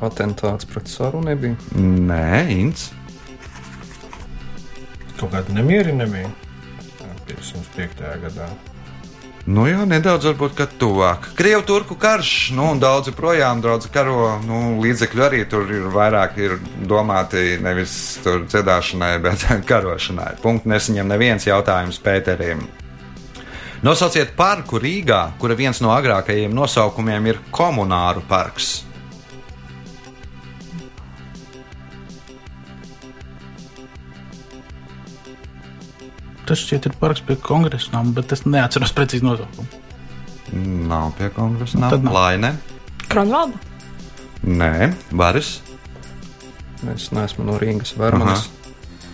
Atentāts 0.00 0.64
pret 0.68 0.88
saru 0.88 1.20
nebija. 1.24 1.56
Nē, 1.74 2.48
Inns. 2.54 2.90
Kaut 5.18 5.32
kāda 5.32 5.52
nemieri 5.52 5.92
nebija. 5.92 6.30
Jā, 7.28 7.36
505. 7.36 8.02
gadā. 8.24 8.48
Nu 9.48 9.64
jā, 9.64 9.80
nedaudz 9.88 10.26
varbūt, 10.28 10.58
tuvāk. 10.76 11.30
Krievu 11.38 11.62
turku 11.64 11.96
karš, 11.96 12.50
nu, 12.52 12.66
un 12.74 12.80
daudzi 12.82 13.14
projām 13.16 13.62
daudz 13.64 13.88
karo, 13.92 14.34
nu, 14.44 14.76
līdzekļu 14.82 15.24
arī 15.24 15.44
tur 15.48 15.70
ir 15.72 15.86
vairāk 15.94 16.36
ir 16.36 16.58
domāti 16.88 17.56
nevis 17.64 18.18
dziedāšanai, 18.24 19.14
bet 19.24 19.46
karošanai. 19.68 20.34
Punkts 20.44 20.68
nesaņem 20.68 21.08
neviens 21.08 21.48
jautājums 21.48 22.00
Pēterim. 22.04 22.66
Nosauciet 23.78 24.34
parku 24.36 24.80
Rīgā, 24.82 25.38
kura 25.38 25.54
viens 25.56 25.80
no 25.80 25.94
agrākajiem 25.94 26.52
nosaukumiem 26.52 27.30
ir 27.30 27.40
Komunāru 27.54 28.24
parks. 28.28 28.87
Tas 36.48 36.62
šķiet 36.64 36.88
ir 36.88 36.96
parks 37.00 37.20
pie 37.28 37.36
kongresa 37.44 37.92
nama, 37.92 38.14
bet 38.16 38.32
es 38.32 38.46
neatceros 38.48 38.94
precīzi 38.96 39.26
nosaukumu. 39.26 39.68
Nav 40.88 41.10
pie 41.18 41.28
kongresa, 41.36 41.80
nav 41.82 41.92
Tad 41.92 42.06
nav. 42.06 42.14
Laine. 42.16 42.54
Kronvalda. 43.08 43.60
Nē, 44.48 44.92
Baris. 45.12 45.58
Es 46.94 47.10
neesmu 47.12 47.44
no 47.48 47.58
Rīgas 47.60 47.92
vērmanas. 47.98 48.46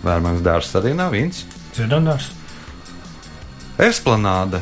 Vērmans 0.05 0.43
dārsts 0.45 0.77
arī 0.79 0.93
nav 0.95 1.11
viens. 1.15 1.43
Dzirdams, 1.75 2.29
Esplanāde. 3.81 4.61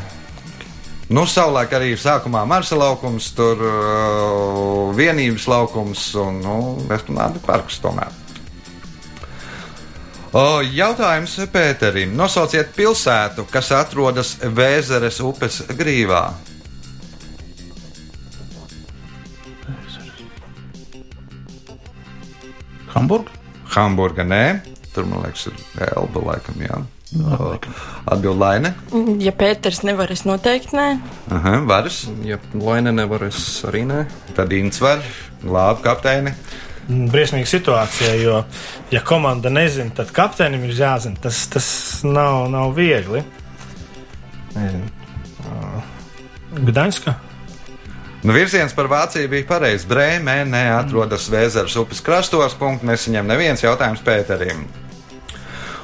Nu, 1.14 1.28
savulaik 1.30 1.76
arī 1.78 1.92
sākumā 2.00 2.42
Marsa 2.50 2.78
laukums, 2.80 3.28
tur 3.38 3.60
uh, 3.62 4.96
vienības 4.98 5.46
laukums 5.52 6.08
un 6.18 6.40
nu, 6.42 6.56
Esplanāde 6.96 7.44
parks 7.46 7.78
tomēr. 7.84 8.23
O, 10.34 10.64
jautājums 10.66 11.36
Pēterim. 11.54 12.16
Nosauciet 12.18 12.72
pilsētu, 12.74 13.46
kas 13.54 13.68
atrodas 13.78 14.32
Vēzeres 14.42 15.20
upes 15.22 15.60
grīvā. 15.78 16.24
Hamburga. 22.96 23.38
Hamburga 23.76 24.26
nē, 24.26 24.42
tur 24.94 25.06
man 25.10 25.22
liekas, 25.28 25.48
ir 25.50 25.86
Elba 25.92 26.26
laikam, 26.32 26.66
jā. 26.66 26.82
Atbild 28.10 28.42
Laine. 28.42 28.74
Ja 29.22 29.36
Pēters 29.38 29.84
nevar, 29.86 30.10
es 30.14 30.26
noteikti 30.26 30.74
nē. 30.74 30.90
Aha, 31.38 31.60
varas. 31.70 32.08
Ja 32.26 32.42
Laina 32.58 32.94
nevar, 32.94 33.28
es 33.30 33.62
arī 33.70 33.86
nē. 33.86 34.04
Tad 34.34 34.54
Inns 34.58 34.82
var 34.82 35.06
glābt 35.46 35.86
kapteini. 35.86 36.34
Briesmīga 36.88 37.48
situācija, 37.48 38.16
jo, 38.20 38.42
ja 38.92 39.02
komanda 39.08 39.52
nezina, 39.54 39.94
tad 39.96 40.12
kapteinim 40.16 40.66
ir 40.68 40.76
jāzina. 40.76 41.20
Tas, 41.24 41.46
tas 41.52 41.68
nav, 42.04 42.50
nav 42.52 42.74
viegli. 42.76 43.24
Nezinu. 44.56 44.90
Gdaņska? 46.54 47.14
Nu, 48.24 48.32
virziens 48.32 48.76
par 48.76 48.88
Vāciju 48.88 49.28
bija 49.32 49.48
pareizs. 49.48 49.88
Brēmē 49.90 50.64
atrodas 50.78 51.26
Vēzeres 51.32 51.76
upes 51.80 52.00
krastos. 52.04 52.56
Punkts 52.56 52.88
nesaņem 52.88 53.28
neviens 53.28 53.64
jautājums 53.64 54.04
Pēterim. 54.06 54.64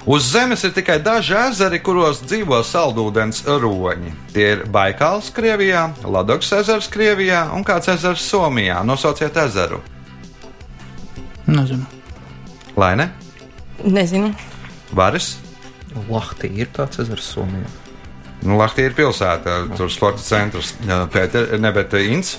Uz 0.10 0.30
Zemes 0.32 0.64
ir 0.64 0.72
tikai 0.74 0.98
daži 1.04 1.36
ezeri, 1.36 1.82
kuros 1.84 2.22
dzīvo 2.24 2.62
saldūdens 2.64 3.44
roņi. 3.46 4.14
Tie 4.34 4.48
ir 4.56 4.64
Baikāls 4.72 5.28
Krievijā, 5.36 5.90
Ladoks 6.08 6.54
ezers 6.62 6.88
Krievijā 6.90 7.44
un 7.54 7.68
kāds 7.68 7.92
ezers 7.92 8.24
Somijā. 8.32 8.80
Nosauciet 8.88 9.36
ezeru. 9.44 9.84
Nezinu. 11.56 11.86
Laine, 12.80 13.10
Nezinu. 13.84 14.34
Varis. 14.96 15.38
Lahtī 16.10 16.52
ir 16.62 16.70
tāds 16.74 17.02
ezers 17.02 17.32
Somijā. 17.34 17.70
Nu, 18.46 18.56
Latvija 18.60 18.90
ir 18.90 18.96
pilsēta, 18.96 19.56
tur 19.76 19.92
sporta 19.92 20.24
centrs. 20.24 20.72
Pēter, 21.12 21.58
ne, 21.60 21.72
bet 21.76 21.96
eh, 21.98 22.08
Inns. 22.14 22.38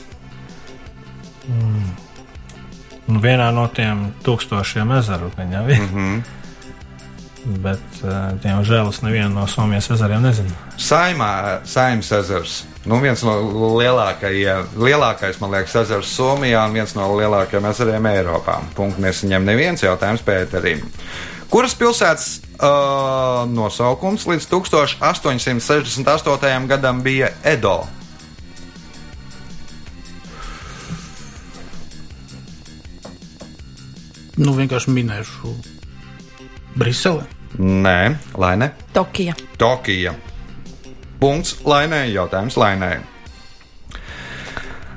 Nu, 3.11 3.18
vienā 3.20 3.51
no 3.53 3.66
tiem 3.75 4.07
tūkstošiem 4.25 4.94
ezeru 4.96 5.31
viņam 5.37 5.68
ir. 5.68 5.81
Mm 5.81 5.96
-hmm. 5.96 6.23
Bet, 7.44 7.81
eh, 8.05 8.33
diemžēl, 8.42 8.88
es 8.90 9.00
nevienu 9.00 9.31
no 9.33 9.46
Somijas 9.48 9.90
ezeriem 9.94 10.22
nezinu. 10.22 10.50
Saimā, 10.76 11.61
Saimnes 11.64 12.12
ezers. 12.12 12.64
Nu, 12.85 13.00
viens 13.00 13.22
no 13.24 13.33
lielākajiem, 13.81 14.66
lielākais, 14.76 15.40
man 15.40 15.50
liekas, 15.55 15.74
ezers 15.83 16.16
Somijā 16.16 16.66
un 16.68 16.74
viens 16.76 16.94
no 16.96 17.16
lielākajiem 17.16 17.66
ezeriem 17.70 18.05
Eiropā. 18.12 18.57
Punkts 18.76 19.00
nesaņem 19.00 19.44
neviens 19.48 19.85
jautājums 19.85 20.22
Pēterim. 20.24 20.81
Kuras 21.50 21.74
pilsētas 21.74 22.40
uh, 22.61 23.48
nosaukums 23.50 24.26
līdz 24.29 24.46
1868. 24.53 26.66
gadam 26.70 27.03
bija 27.03 27.29
Edo? 27.42 27.87
Nu, 34.40 34.55
vienkārši 34.57 34.90
minēšu 34.94 35.80
Brisele. 36.81 37.27
Nē, 37.59 38.16
Laine. 38.40 38.71
Tokija. 38.93 39.35
Tokija. 39.59 40.14
Punkts 41.21 41.59
Lainē, 41.69 42.07
jautājums 42.09 42.57
Lainē. 42.57 42.95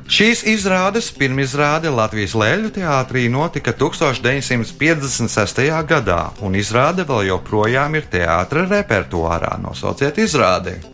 Šīs 0.07 0.45
izrādes 0.47 1.09
pirmizrāde 1.17 1.91
Latvijas 1.91 2.35
Lēļu 2.39 2.71
teātrī 2.75 3.25
notika 3.31 3.73
1956. 3.75 5.67
gadā, 5.89 6.21
un 6.39 6.55
izrāde 6.55 7.03
vēl 7.09 7.27
joprojām 7.33 7.99
ir 7.99 8.07
teātra 8.11 8.63
repertuārā. 8.69 9.57
Nosauciet 9.63 10.23
izrādi. 10.23 10.92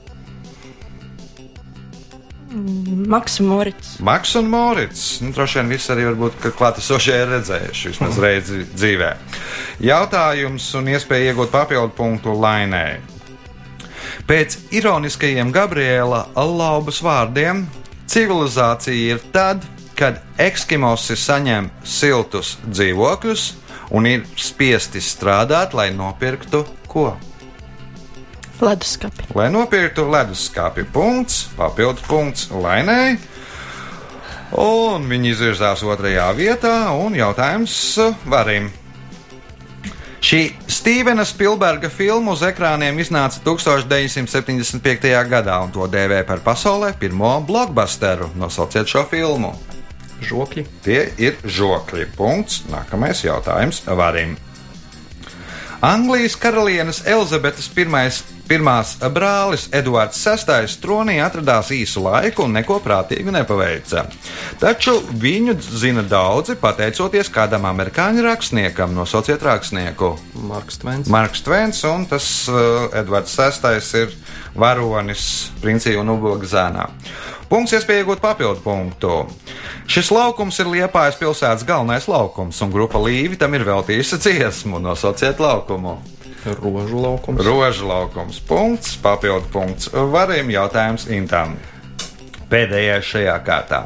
Maks 2.49 3.39
un 3.39 3.45
Morits. 3.45 3.99
Maks 3.99 4.35
un 4.35 4.47
Morits. 4.49 5.19
Nu, 5.21 5.29
droši 5.31 5.59
vien 5.59 5.69
visi 5.69 5.91
arī 5.93 6.07
varbūt 6.07 6.49
klātesošie 6.57 7.19
ir 7.21 7.29
redzējuši 7.35 7.91
vismaz 7.91 8.17
reizi 8.21 8.63
dzīvē. 8.73 9.11
Jautājums 9.85 10.65
un 10.79 10.89
iespēja 10.89 11.33
iegūt 11.33 11.53
papildu 11.53 11.93
punktu 11.97 12.33
Lainē. 12.33 12.99
Pēc 14.29 14.57
ironiskajiem 14.73 15.53
Gabriela 15.53 16.25
Allaubas 16.37 17.03
vārdiem 17.05 17.67
civilizācija 18.09 19.15
ir 19.15 19.21
tad, 19.33 19.65
kad 19.97 20.21
ekskimosi 20.41 21.17
saņem 21.19 21.69
siltus 21.85 22.55
dzīvokļus 22.65 23.49
un 23.93 24.09
ir 24.09 24.25
spiesti 24.37 25.01
strādāt, 25.03 25.77
lai 25.77 25.91
nopirktu 25.93 26.65
ko? 26.89 27.11
Leduskapi. 28.61 29.29
Lai 29.35 29.47
nopirktu 29.51 30.05
leduskapi, 30.11 30.83
punkts, 30.93 31.47
papildu 31.57 32.03
punkts 32.07 32.49
Lainai. 32.51 33.17
Un 34.59 35.05
viņi 35.05 35.33
izvirzās 35.35 35.83
otrajā 35.85 36.27
vietā, 36.35 36.89
un 36.97 37.15
jautājums 37.15 37.73
varim. 38.25 38.71
Šī 40.19 40.41
Stevena 40.67 41.23
Spilberga 41.23 41.87
filma 41.87 42.33
uz 42.35 42.41
ekrāniem 42.43 42.97
iznāca 42.99 43.39
1975. 43.45 45.13
gadā, 45.31 45.61
un 45.63 45.71
to 45.71 45.87
dēvē 45.87 46.25
par 46.27 46.41
pasaulē 46.43 46.91
pirmo 46.99 47.37
blockbusteru. 47.47 48.27
Nosauciet 48.35 48.89
šo 48.91 49.05
filmu. 49.07 49.53
Žokļi. 50.19 50.65
Tie 50.83 51.05
ir 51.21 51.39
žokļi. 51.45 52.09
Punkts. 52.17 52.65
Nākamais 52.67 53.23
jautājums 53.23 53.85
varim. 53.87 54.35
Anglijas 55.79 56.35
karalienes 56.35 57.05
Elizabetes 57.07 57.71
I. 57.71 57.85
Pirmās 58.49 58.95
brālis 59.13 59.67
Edvards 59.77 60.17
VI 60.25 60.65
tronī 60.81 61.19
atradās 61.21 61.69
īsu 61.75 62.01
laiku 62.01 62.47
un 62.47 62.55
neko 62.57 62.79
prātīgu 62.81 63.29
nepaveica. 63.35 64.07
Taču 64.57 64.95
viņu 65.21 65.53
zina 65.61 66.01
daudzi, 66.01 66.55
pateicoties 66.57 67.29
kādam 67.29 67.67
amerikāņu 67.69 68.25
rakstniekam. 68.25 68.95
Nosauciet 68.97 69.45
rakstnieku. 69.45 70.15
Marks 70.49 70.81
Tvens. 70.81 71.13
Marks 71.13 71.45
Tvens, 71.45 71.83
un 71.85 72.09
tas 72.09 72.31
uh, 72.49 72.89
Edvards 72.97 73.37
VI 73.37 73.85
ir 74.01 74.17
varonis 74.57 75.29
Princī 75.61 75.93
un 76.01 76.09
Ubaga 76.17 76.49
zēnā. 76.49 76.89
Punkts, 77.49 77.77
iespēja 77.77 78.01
iegūt 78.01 78.21
papildu 78.21 78.65
punktu. 78.65 79.23
Šis 79.89 80.09
laukums 80.13 80.57
ir 80.61 80.73
Liepājas 80.73 81.21
pilsētas 81.21 81.65
galvenais 81.69 82.09
laukums, 82.09 82.57
un 82.65 82.73
grupa 82.73 83.01
Līvi 83.01 83.37
tam 83.37 83.53
ir 83.57 83.69
veltījusi 83.69 84.21
dziesmu. 84.25 84.81
Nosauciet 84.81 85.41
laukumu. 85.41 85.99
Rožu 86.45 87.01
laukums. 87.01 87.45
Rožu 87.45 87.87
laukums. 87.87 88.39
Punkts, 88.47 88.95
papildu 89.01 89.49
punkts. 89.51 89.89
Varim 89.93 90.51
jautājums 90.53 91.07
Intam. 91.11 91.57
Pēdējais 92.49 93.05
šajā 93.05 93.35
kārtā. 93.45 93.85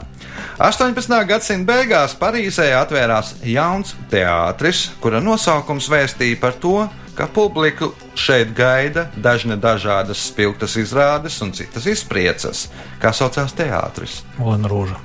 18. 0.61 1.13
gadsimta 1.27 1.73
beigās 1.73 2.13
Parīzē 2.17 2.69
atvērās 2.77 3.33
jauns 3.47 3.95
teātris, 4.11 4.85
kura 5.01 5.21
nosaukums 5.23 5.89
vēstīja 5.91 6.39
par 6.41 6.55
to, 6.61 6.83
ka 7.17 7.27
publiku 7.29 7.91
šeit 8.17 8.53
gaida 8.57 9.07
dažne 9.17 9.57
dažādas 9.61 10.21
spilgtas 10.29 10.77
izrādes 10.81 11.39
un 11.45 11.53
citas 11.57 11.89
izpriecas. 11.89 12.67
Kā 13.01 13.13
saucās 13.13 13.53
teātris? 13.57 14.21
Olena 14.41 14.71
Rūža. 14.71 15.01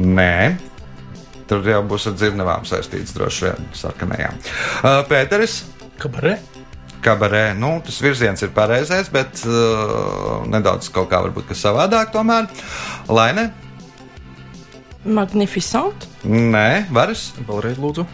Nē. 0.00 0.56
Tur 1.50 1.66
jau 1.68 1.82
būs 1.84 2.08
ar 2.08 2.16
dzirnavām 2.16 2.64
saistīts 2.66 3.12
droši 3.14 3.50
vien 3.50 3.70
sarkanajām. 3.76 4.40
Pēteris, 5.10 5.60
Kabarē. 6.00 6.38
Kabarē, 7.04 7.44
nu, 7.58 7.76
tas 7.84 8.00
virziens 8.02 8.42
ir 8.44 8.52
pareizais, 8.56 9.10
bet 9.12 9.44
uh, 9.48 10.42
nedaudz 10.50 10.90
kaut 10.94 11.10
kā 11.12 11.20
varbūt 11.26 11.52
kas 11.52 11.64
savādāk 11.66 12.14
tomēr. 12.14 12.48
Laine? 13.12 13.50
Magnificent. 15.04 16.08
Nē, 16.24 16.86
varas. 16.94 17.32
Vēlreiz 17.44 17.80
lūdzu. 17.80 18.06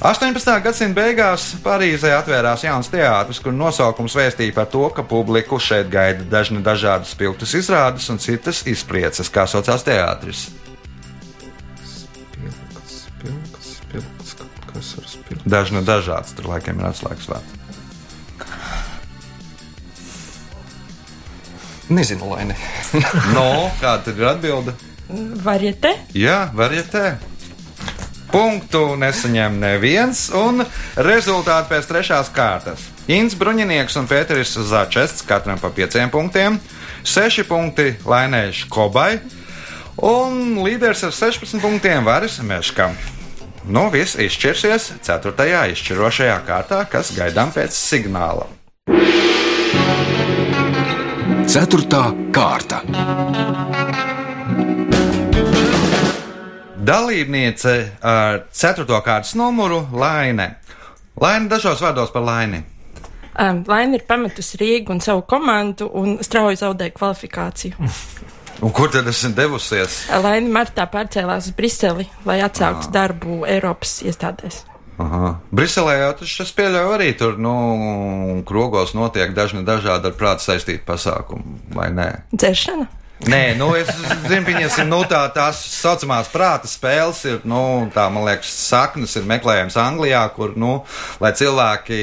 18. 0.00 0.62
gadsimta 0.64 0.96
beigās 0.96 1.50
Parīzē 1.60 2.14
atvērās 2.16 2.62
jauns 2.64 2.88
teātris, 2.88 3.40
kur 3.44 3.52
nosaukums 3.52 4.16
vēstīja 4.16 4.54
par 4.56 4.70
to, 4.72 4.86
ka 4.96 5.04
publiku 5.04 5.58
šeit 5.60 5.90
gaida 5.92 6.24
dažne 6.24 6.62
dažādas 6.64 7.12
spilgtas 7.12 7.52
izrādes 7.58 8.08
un 8.08 8.18
citas 8.22 8.62
izpriecas, 8.64 9.28
kā 9.28 9.44
saucās 9.44 9.84
teātris. 9.84 10.48
Spilgts, 11.84 12.96
spilgts, 13.04 13.72
spilgts. 13.76 14.36
Kas 14.72 14.96
ar 14.96 15.08
spilgts. 15.14 15.48
Dažne 15.58 15.84
dažādas, 15.84 16.32
tur 16.32 16.48
laikam 16.54 16.80
ir 16.80 16.92
atslēgas 16.94 17.34
vārds. 17.34 17.59
Nezinu, 21.90 22.30
lai 22.30 22.46
ne. 22.46 22.56
No, 23.36 23.70
kāda 23.80 24.14
ir 24.14 24.28
atbilde? 24.30 24.76
Varietē. 25.42 25.96
Jā, 26.14 26.44
varietē. 26.54 27.16
Punktu 28.30 28.94
nesaņem 28.94 29.56
neviens, 29.58 30.28
un 30.38 30.62
rezultāti 31.02 31.72
pēc 31.72 31.88
trešās 31.90 32.30
kārtas. 32.30 32.84
Inns 33.10 33.34
Bruņinieks 33.34 33.98
un 33.98 34.06
Pēteris 34.06 34.54
Začests 34.70 35.26
katram 35.26 35.58
pa 35.58 35.72
pieciem 35.74 36.12
punktiem, 36.14 36.60
seši 37.02 37.42
punkti 37.48 37.96
Lainēš 38.06 38.68
Kobai, 38.70 39.18
un 39.98 40.60
līderis 40.62 41.02
ar 41.08 41.16
16 41.16 41.58
punktiem 41.58 42.06
Varis 42.06 42.38
Meškam. 42.46 42.94
Nu, 43.66 43.88
viss 43.90 44.14
izšķirsies 44.14 44.92
4. 45.02 45.50
izšķirošajā 45.74 46.38
kārtā, 46.46 46.84
kas 46.86 47.10
gaidām 47.18 47.50
pēc 47.50 47.74
signāla. 47.74 48.46
Ceturtā 51.50 52.04
kārta. 52.30 52.76
Dalībniece 56.78 57.72
ar 58.06 58.44
4. 58.54 58.86
kārtas 59.02 59.34
numuru 59.34 59.80
Laine. 59.90 60.46
Laine 61.18 61.50
dažos 61.50 61.82
vārdos 61.82 62.14
par 62.14 62.22
Laini. 62.22 62.62
Um, 63.34 63.64
Laina 63.66 63.98
ir 63.98 64.06
pametusi 64.06 64.62
Rīgu 64.62 64.94
un 64.94 65.02
savu 65.02 65.26
komandu 65.26 65.90
un 65.90 66.20
strauji 66.22 66.62
zaudēja 66.62 66.94
kvalifikāciju. 66.94 67.90
Un 68.62 68.70
kur 68.76 68.90
tad 68.92 69.06
esat 69.08 69.32
devusies? 69.34 70.04
Laina 70.22 70.52
martā 70.52 70.84
pārcēlās 70.92 71.48
uz 71.48 71.54
Briseli, 71.56 72.04
lai 72.28 72.42
atsāktu 72.44 72.92
darbu 72.92 73.46
Eiropas 73.48 74.02
iestādēs. 74.04 74.66
Aha. 75.00 75.34
Briselē 75.54 75.96
jau 76.02 76.12
tas 76.20 76.36
es 76.44 76.52
pieļauju 76.56 76.94
arī 76.96 77.10
tur, 77.16 77.38
nu, 77.40 77.54
krogos 78.48 78.92
notiek 78.96 79.32
dažni 79.36 79.64
dažādi 79.64 80.10
ar 80.10 80.16
prātu 80.18 80.44
saistīti 80.44 80.84
pasākumi, 80.86 81.60
vai 81.76 81.88
ne? 81.94 82.10
Dzeršana? 82.34 82.88
Nē, 83.28 83.54
nu, 83.58 83.66
es 83.76 83.90
zinu, 84.30 84.48
ir 84.48 84.86
nu, 84.88 85.02
tā, 85.04 85.18
tās 85.34 85.58
saucamās 85.74 86.30
prāta 86.32 86.68
spēles, 86.70 87.18
ir, 87.28 87.42
nu, 87.44 87.60
tā, 87.92 88.06
man 88.08 88.24
liekas, 88.24 88.48
saknes 88.70 89.12
ir 89.20 89.26
meklējams 89.28 89.76
Anglijā, 89.76 90.22
kur, 90.32 90.54
nu, 90.56 90.70
lai 91.20 91.34
cilvēki 91.36 91.98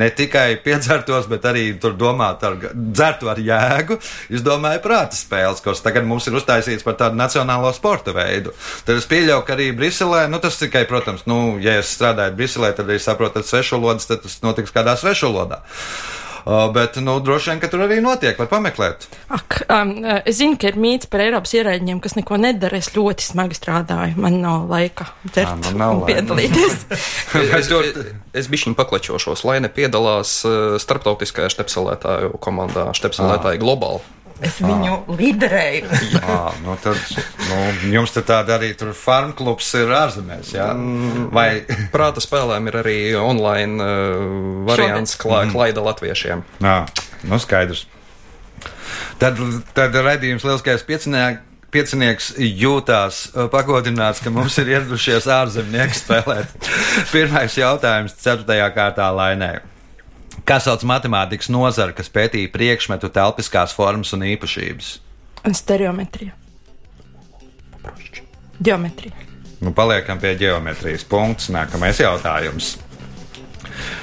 ne 0.00 0.08
tikai 0.16 0.46
piedzertos, 0.64 1.28
bet 1.28 1.44
arī 1.50 1.66
tur 1.80 1.98
domātu 2.00 2.48
ar, 2.48 2.56
dzertu 2.72 3.28
ar 3.28 3.42
jēgu, 3.44 3.98
es 4.32 4.44
domāju, 4.46 4.80
prāta 4.86 5.18
spēles, 5.18 5.60
kuras 5.64 5.84
tagad 5.84 6.08
mums 6.08 6.30
ir 6.30 6.38
uztaisīts 6.40 6.86
par 6.86 6.96
tādu 7.02 7.20
nacionālo 7.20 7.68
sporta 7.76 8.14
veidu. 8.16 8.54
Tad 8.88 9.02
es 9.02 9.08
pieļauju, 9.10 9.44
ka 9.44 9.52
arī 9.58 9.68
Briselē, 9.76 10.24
nu, 10.32 10.40
tas 10.40 10.56
tikai, 10.62 10.86
protams, 10.88 11.26
nu, 11.28 11.58
ja 11.60 11.76
es 11.82 11.92
strādāju 11.98 12.38
Briselē, 12.40 12.72
tad 12.72 12.88
arī 12.88 12.96
saprotat 13.04 13.44
svešvalodas, 13.44 14.08
tad 14.08 14.24
tas 14.24 14.40
notiks 14.46 14.72
kādā 14.72 14.96
svešvalodā. 14.96 15.60
Uh, 16.48 16.70
bet, 16.72 16.96
nu, 17.04 17.18
droši 17.20 17.50
vien, 17.50 17.58
ka 17.60 17.68
tur 17.68 17.82
arī 17.84 17.98
notiek, 18.00 18.38
var 18.40 18.48
pameklēt. 18.48 19.04
Ak, 19.36 19.58
um, 19.68 19.90
es 20.24 20.38
zinu, 20.38 20.56
ka 20.56 20.70
ir 20.70 20.78
mīts 20.80 21.10
par 21.12 21.20
Eiropas 21.20 21.52
ierēģiem, 21.58 21.98
kas 22.00 22.16
neko 22.16 22.38
nedara. 22.40 22.78
Es 22.80 22.88
ļoti 22.94 23.26
smagi 23.26 23.58
strādāju. 23.58 24.16
Man 24.16 24.38
nav 24.40 24.64
laika 24.70 25.10
dzert 25.26 25.68
nu 25.68 25.74
nav 25.76 25.98
un 25.98 26.02
laika. 26.06 26.14
piedalīties. 26.14 26.78
Es, 27.38 27.68
es, 27.68 27.98
es 28.40 28.46
bišķiņu 28.48 28.76
paklačošos, 28.78 29.42
lai 29.44 29.58
nepiedalās 29.60 30.30
eh, 30.48 30.76
starptautiskajā 30.80 31.50
štepselētāju 31.52 32.38
komandā, 32.42 32.86
štepselētāji 32.96 33.60
globāli. 33.60 34.00
Es 34.44 34.58
viņu 34.62 34.94
līderēju. 35.18 35.88
À, 36.22 36.38
nu 36.64 36.76
tad, 36.82 36.98
nu, 37.48 37.58
jums 37.94 38.12
te 38.14 38.22
tāda 38.26 38.56
arī 38.58 38.72
tur 38.78 38.92
farm 38.96 39.32
klubs 39.38 39.68
ir 39.78 39.90
ārzemēs, 39.94 40.52
jā? 40.56 40.68
Vai, 41.34 41.48
Prāta 41.94 42.22
spēlēm 42.24 42.70
ir 42.70 42.80
arī 42.82 42.98
online 43.18 43.82
uh, 43.82 44.64
variants 44.68 45.16
klā, 45.20 45.44
klaida 45.52 45.84
latviešiem. 45.84 46.44
jā, 46.62 46.78
nu 47.28 47.40
skaidrs. 47.42 47.86
Tad, 49.18 49.40
tad 49.74 49.96
redzījums 50.06 50.46
lielskais 50.46 50.86
piecinieks. 50.86 51.44
Piecinieks 51.68 52.30
jūtās 52.40 53.26
uh, 53.34 53.44
pagodināts, 53.52 54.22
ka 54.24 54.30
mums 54.32 54.54
ir 54.62 54.70
ieradušies 54.72 55.26
ārzemnieki 55.28 55.98
spēlēt. 55.98 56.54
Pirmais 57.12 57.58
jautājums, 57.60 58.14
ceturtajā 58.24 58.70
kārtā 58.72 59.10
lainē. 59.12 59.50
Kā 60.46 60.58
sauc 60.62 60.84
matemātikas 60.86 61.50
nozara, 61.52 61.94
kas 61.96 62.10
pētīja 62.12 62.50
priekšmetu 62.52 63.10
telpiskās 63.14 63.74
formas 63.74 64.12
un 64.16 64.26
īpašības? 64.28 64.90
Stereometrija. 65.54 66.34
Geometrija. 68.62 69.14
Nu, 69.62 69.72
paliekam 69.74 70.20
pie 70.22 70.34
geometrijas 70.38 71.06
punkts. 71.08 71.48
Nākamais 71.54 71.98
jautājums. 72.02 72.76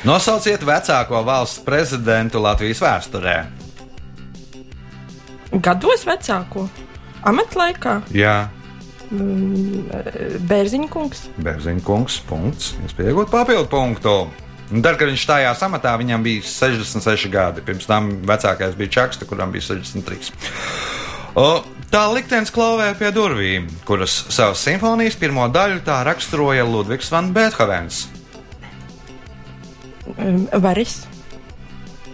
Nosauciet 0.08 0.64
vecāko 0.66 1.22
valsts 1.28 1.64
prezidentu 1.66 2.42
Latvijas 2.44 2.82
vēsturē. 2.84 3.38
Gados 5.64 6.04
vecāko. 6.08 6.68
Amatlaikā 7.26 8.00
Jā, 8.14 8.46
Bērziņa 10.50 10.90
kungs. 10.92 11.28
Bērziņa 11.46 11.84
kungs. 11.86 12.18
Punkts. 12.30 12.74
Es 12.86 12.96
pieaugu 12.98 13.26
papildu 13.30 13.68
punktu. 13.70 14.16
Tad, 14.66 14.96
kad 14.98 15.06
viņš 15.12 15.24
stājās 15.28 15.62
amatā, 15.66 15.94
viņam 16.02 16.24
bija 16.26 16.42
66 16.50 17.30
gadi. 17.34 17.62
Pirms 17.66 17.86
tam 17.86 18.10
vecākais 18.26 18.74
bija 18.78 18.94
Čakste, 19.00 19.28
kuram 19.30 19.54
bija 19.54 19.68
63. 19.68 20.34
O, 21.38 21.48
tā 21.94 22.06
liktenis 22.10 22.54
klauvē 22.56 22.90
pie 22.98 23.12
durvīm, 23.14 23.68
kuras 23.86 24.24
savas 24.34 24.64
simfonijas 24.66 25.18
pirmo 25.22 25.46
daļu 25.52 25.84
tā 25.86 26.00
raksturoja 26.08 26.66
Ludvigs 26.66 27.12
van 27.14 27.30
Beethovens. 27.36 28.06
Varis. 30.64 31.04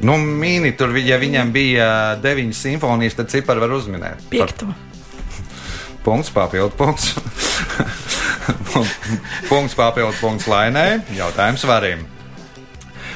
Nu, 0.02 0.18
mīni 0.18 0.74
tur, 0.78 0.96
ja 0.98 1.20
viņam 1.22 1.52
bija 1.54 1.88
deviņas 2.22 2.64
simfonijas, 2.66 3.20
tad 3.20 3.30
cipari 3.32 3.62
var 3.62 3.76
uzminēt. 3.78 4.26
Piekto. 4.32 4.72
Punkts, 6.06 6.32
papildu 6.34 6.74
punkts. 6.74 7.14
punkts, 9.52 9.76
papildu 9.78 10.16
punkts 10.18 10.50
lainē. 10.50 10.88
Jautājums 11.14 11.68
varim. 11.70 12.08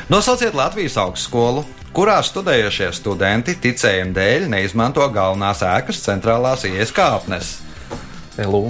Nosauciet 0.05 0.53
Latvijas 0.53 0.99
augstskolu, 1.01 1.63
kurā 1.89 2.19
studējošie 2.21 2.91
studenti 2.93 3.55
ticējuma 3.57 4.13
dēļ 4.13 4.43
neizmanto 4.51 5.01
galvenās 5.09 5.63
ēkas 5.65 6.03
centrālās 6.03 6.67
ielas 6.69 6.93
kāpnes. 6.93 7.55
LU. 8.45 8.67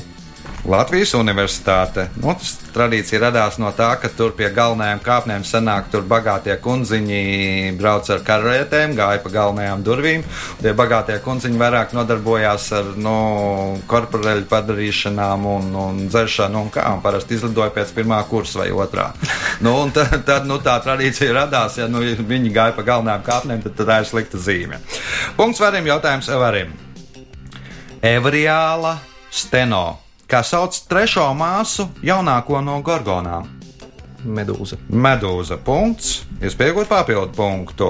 Latvijas 0.65 1.12
universitāte. 1.13 2.08
Nu, 2.17 2.34
tas 2.34 2.56
tradīcija 2.73 3.19
radās 3.21 3.60
no 3.62 3.69
tā, 3.78 3.91
ka 4.01 4.10
tur 4.10 4.32
pie 4.34 4.47
galvenajām 4.54 5.01
kāpnēm 5.06 5.43
senāk 5.45 5.91
tur 5.93 6.06
bagātie 6.10 6.56
kundziņi 6.62 7.75
brauc 7.78 8.10
ar 8.10 8.23
karētēm, 8.25 8.95
gāja 8.97 9.21
pa 9.21 9.32
galvenajām 9.36 9.84
durvīm. 9.86 10.23
Tie 10.63 10.73
bagātie 10.78 11.19
kundziņi 11.21 11.60
vairāk 11.62 11.93
nodarbojās 11.93 12.65
ar 12.80 12.89
nu, 12.97 13.15
korporaļu 13.91 14.47
padarīšanām 14.49 15.45
un, 15.51 15.67
un 15.84 15.99
dzeršanu 16.10 16.63
un 16.65 16.71
kā. 16.73 16.88
Un 16.95 17.04
parasti 17.06 17.38
izlidoja 17.38 17.69
pēc 17.75 17.93
pirmā 17.93 18.23
kursa 18.30 18.63
vai 18.63 18.71
otrā. 18.73 19.12
nu, 19.65 19.75
un 19.84 19.93
tad, 19.93 20.15
tad 20.25 20.49
nu, 20.49 20.58
tā 20.65 20.80
tradīcija 20.82 21.36
radās, 21.43 21.78
ja 21.78 21.86
nu, 21.91 22.01
viņi 22.01 22.54
gāja 22.56 22.73
pa 22.78 22.88
galvenajām 22.89 23.28
kāpnēm, 23.28 23.62
tad, 23.67 23.78
tad 23.78 23.91
tā 23.91 23.99
ir 24.01 24.10
slikta 24.10 24.41
zīme. 24.41 24.82
Punkts 25.38 25.62
varim, 25.62 25.86
jautājums 25.93 26.32
varim. 26.41 26.73
Evriāla 28.06 28.97
Steno, 29.36 30.05
kā 30.30 30.42
sauc 30.46 30.78
trešo 30.90 31.28
māsu 31.38 31.88
jaunāko 32.06 32.62
no 32.66 32.80
gorgonām. 32.86 33.52
Medūza. 34.26 34.80
Medūza 34.90 35.60
punkts, 35.62 36.24
iespējot 36.42 36.90
papildu 36.90 37.30
punktu. 37.38 37.90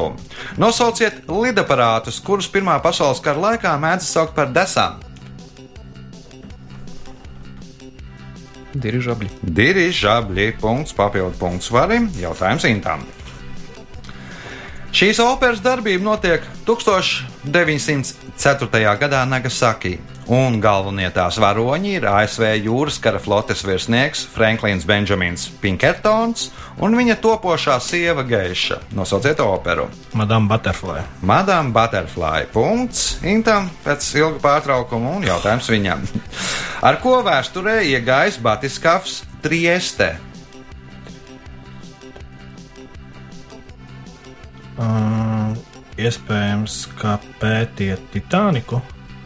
Nosauciet 0.59 1.29
lidaparātus, 1.31 2.19
kurus 2.19 2.49
Pirmā 2.51 2.75
pasaules 2.83 3.23
kara 3.23 3.51
laikā 3.51 3.71
mēdz 3.79 4.09
saukt 4.09 4.35
par 4.35 4.51
desām. 4.51 4.99
Dirižabļi. 8.75 9.29
Dirižabļi, 9.55 10.49
punkts, 10.59 10.91
papildu 10.95 11.37
punkts 11.39 11.71
varim, 11.71 12.09
jautājums 12.19 12.65
Intam. 12.67 13.05
Šīs 14.95 15.19
operas 15.23 15.61
darbība 15.63 16.03
notiek 16.03 16.43
1904. 16.67 18.97
gadā 18.99 19.23
Nagasaki, 19.27 19.99
un 20.31 20.57
galvenie 20.61 21.07
tās 21.13 21.37
varoņi 21.41 21.95
ir 21.99 22.05
ASV 22.09 22.47
jūras 22.65 22.97
kara 23.01 23.19
flotes 23.21 23.61
virsnieks 23.65 24.23
Franklins 24.33 24.85
Benjamins 24.87 25.47
Pinkertons 25.61 26.49
un 26.81 26.97
viņa 26.97 27.17
topošā 27.21 27.77
sieva 27.83 28.25
Geiša. 28.25 28.79
Nosauciet 28.97 29.39
operu. 29.43 29.87
Madame 30.17 30.49
Butterfly. 30.49 31.03
Madame 31.21 31.73
Butterfly. 31.75 32.47
Punkts 32.53 33.19
Intam 33.25 33.69
pēc 33.85 34.07
ilga 34.17 34.41
pārtraukuma 34.43 35.17
un 35.19 35.27
jautājums 35.27 35.69
viņam. 35.69 36.05
Ar 36.87 36.99
ko 37.03 37.19
vēsturē 37.25 37.81
iegājis 37.91 38.41
Batiskafs 38.41 39.21
Trieste? 39.45 40.15
Uh, 44.75 45.53
iespējams, 46.01 46.81
ka 46.99 47.15
pētiet 47.39 48.01
Titaniku. 48.11 48.81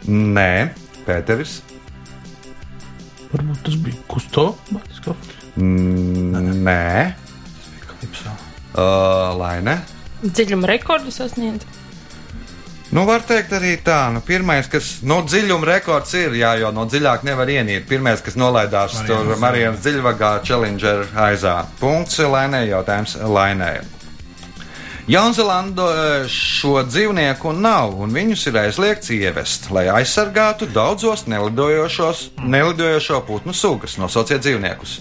Nē, 0.06 0.70
Pēteris. 1.10 1.58
Varbūt 3.30 3.66
tas 3.66 3.76
bija 3.82 3.98
kusto. 4.10 4.46
Batiskā. 4.70 5.14
Mm, 5.58 6.62
Nē, 6.62 7.14
uh, 8.78 9.34
Laine. 9.38 9.80
Dziļuma 10.22 10.70
rekordu 10.70 11.10
sasniedz. 11.14 11.66
Nu, 12.90 13.04
var 13.06 13.22
teikt 13.22 13.52
arī 13.54 13.76
tā, 13.86 13.98
nu, 14.10 14.18
pirmais, 14.26 14.66
kas, 14.70 14.96
nu, 15.06 15.20
dziļuma 15.22 15.68
rekords 15.68 16.10
ir, 16.18 16.34
jā, 16.40 16.56
jo 16.58 16.72
no 16.74 16.88
dziļāk 16.90 17.22
nevar 17.26 17.50
ienīt. 17.50 17.86
Pirmais, 17.90 18.22
kas 18.22 18.34
nolaidās 18.38 18.96
Marianas 18.98 19.28
tur 19.30 19.42
Marijas 19.44 19.78
dziļvagā, 19.84 20.32
Challenger 20.46 21.06
aizā. 21.28 21.54
Punkts 21.78 22.18
Lainē, 22.18 22.64
jautājums 22.66 23.14
Lainē. 23.22 23.72
Jaunzēlandē 25.10 26.28
šo 26.30 26.84
dzīvnieku 26.86 27.50
nav, 27.58 27.96
un 27.98 28.12
viņus 28.14 28.44
ir 28.46 28.58
aizliegts 28.60 29.10
ievest, 29.16 29.66
lai 29.74 29.88
aizsargātu 29.90 30.68
daudzos 30.70 31.24
nelidojošos, 31.26 32.28
nelidojošo 32.46 33.18
putnu 33.26 33.54
sugas. 33.56 33.96
Nosauciet 33.98 34.44
dzīvniekus. 34.44 35.00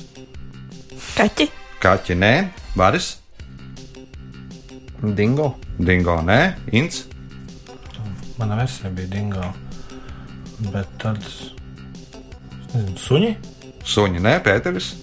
Kaķi, 1.19 1.49
Kaķi 1.83 2.17
nē, 2.17 2.33
Varis, 2.79 3.11
Dingo. 4.99 5.53
Dingo 5.77 6.17
nē, 6.25 6.41
Ints, 6.75 7.05
Mana 8.39 8.55
versija 8.55 8.89
bija 8.89 9.07
dingo. 9.07 9.43
Bet 10.59 10.87
tad. 10.97 11.17
es 11.17 12.73
Nezinu, 12.73 12.97
suņi? 12.97 13.31
Suņi 13.83 14.21
nē, 14.23 14.37
Pēteris. 14.45 14.93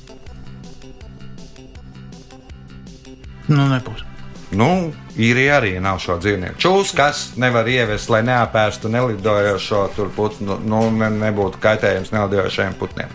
Nu, 3.49 3.67
nebūs. 3.69 4.16
Nu, 4.55 4.93
īrija 5.19 5.57
arī 5.59 5.73
nav 5.83 5.99
šo 6.03 6.21
dzīvnieku. 6.23 6.59
Čūs, 6.63 6.93
kas 6.95 7.23
nevar 7.41 7.67
ievest, 7.67 8.11
lai 8.13 8.23
neapēstu 8.27 8.91
nelidojošo 8.93 9.89
putnu, 10.15 10.61
nu, 10.63 10.85
ne, 10.95 11.11
nebūtu 11.27 11.59
kaitējums 11.63 12.13
nelidojošajiem 12.15 12.77
putniem. 12.79 13.11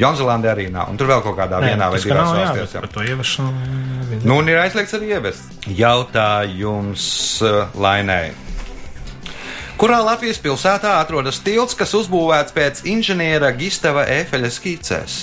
Jaunzēlandē 0.00 0.50
arī 0.50 0.64
nav. 0.74 0.88
Un 0.90 0.98
tur 0.98 1.06
vēl 1.12 1.22
kaut 1.22 1.36
kādā 1.38 1.60
vienā 1.62 1.86
vai 1.92 2.00
divās 2.02 2.32
valstīs. 2.34 2.74
Par 2.74 2.90
to 2.90 3.04
ieviešanu. 3.06 3.52
Nu, 4.24 4.40
un 4.40 4.50
ir 4.50 4.58
aizliegts 4.58 4.96
arī 4.98 5.12
ievest. 5.14 5.54
Jautājums 5.70 7.04
uh, 7.46 7.76
Lainai. 7.78 8.32
Kurā 9.78 10.00
Latvijas 10.02 10.38
pilsētā 10.42 10.96
atrodas 11.00 11.38
tilts, 11.42 11.74
kas 11.78 11.94
uzbūvēts 11.98 12.54
pēc 12.54 12.82
inženiera 12.90 13.50
Gistava 13.58 14.06
Efeļa 14.10 14.50
skicēs? 14.54 15.16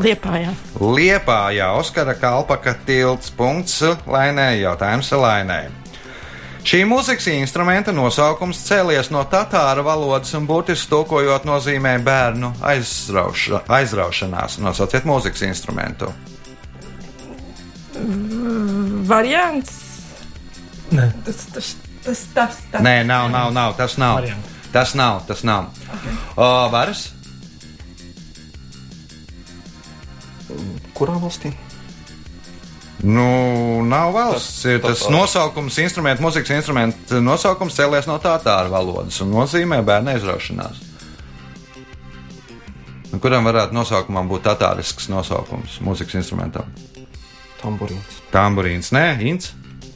Liepājā. 0.00 0.54
Liepājā 0.80 1.68
Oskara 1.76 2.14
Kalpaka 2.16 2.74
tilts. 2.86 3.30
Punkts 3.36 3.82
Lainai. 4.06 4.60
Jautājums 4.62 5.12
Lainai. 5.12 5.68
Šī 6.60 6.82
mūzikas 6.84 7.24
instrumenta 7.32 7.92
nosaukums 7.92 8.58
cēlies 8.66 9.08
no 9.12 9.22
tatāra 9.32 9.80
valodas 9.84 10.34
un 10.36 10.44
būtiski 10.48 10.90
tulkojot 10.92 11.46
nozīmē 11.48 11.94
bērnu 12.04 12.52
aizrauša, 12.72 13.62
aizraušanās. 13.78 14.58
Nosauciet 14.60 15.08
mūzikas 15.08 15.46
instrumentu. 15.48 16.10
Variants. 19.08 19.72
Nē. 20.92 21.08
Tas, 21.24 21.46
tas, 21.54 21.72
tas, 22.04 22.26
tas, 22.34 22.60
tas. 22.72 22.84
Nē, 22.84 23.00
nav, 23.08 23.30
nav, 23.32 23.52
nav 23.56 23.76
tas 23.80 23.96
nav. 24.00 24.20
Varianti. 24.20 24.56
Tas 24.72 24.92
nav, 24.94 25.24
tas 25.26 25.42
nav. 25.42 25.72
O, 26.36 26.46
varas? 26.70 27.08
Kurā 31.00 31.16
valstī? 31.16 31.54
Nu, 33.00 33.80
nav 33.88 34.12
valsts. 34.12 34.60
Ir 34.68 34.82
tas 34.84 35.00
tatāri. 35.00 35.14
nosaukums, 35.16 35.78
instrumentu, 35.80 36.24
mūzikas 36.26 36.52
instrumentu 36.58 37.20
nosaukums 37.24 37.78
cēlies 37.78 38.08
no 38.10 38.18
tatāra 38.20 38.68
valodas 38.68 39.16
un 39.24 39.32
nozīmē 39.32 39.80
bērnu 39.86 40.12
aizraušanās. 40.12 40.82
Nu, 43.10 43.18
Kuram 43.18 43.48
varētu 43.48 43.74
nosaukumam 43.74 44.28
būt 44.28 44.44
tatārisks 44.50 45.08
nosaukums 45.10 45.80
mūzikas 45.82 46.20
instrumentam? 46.20 46.68
Tamburīns. 47.62 48.20
Tamburīns, 48.32 48.92
nē, 48.92 49.06
Ints. 49.32 49.54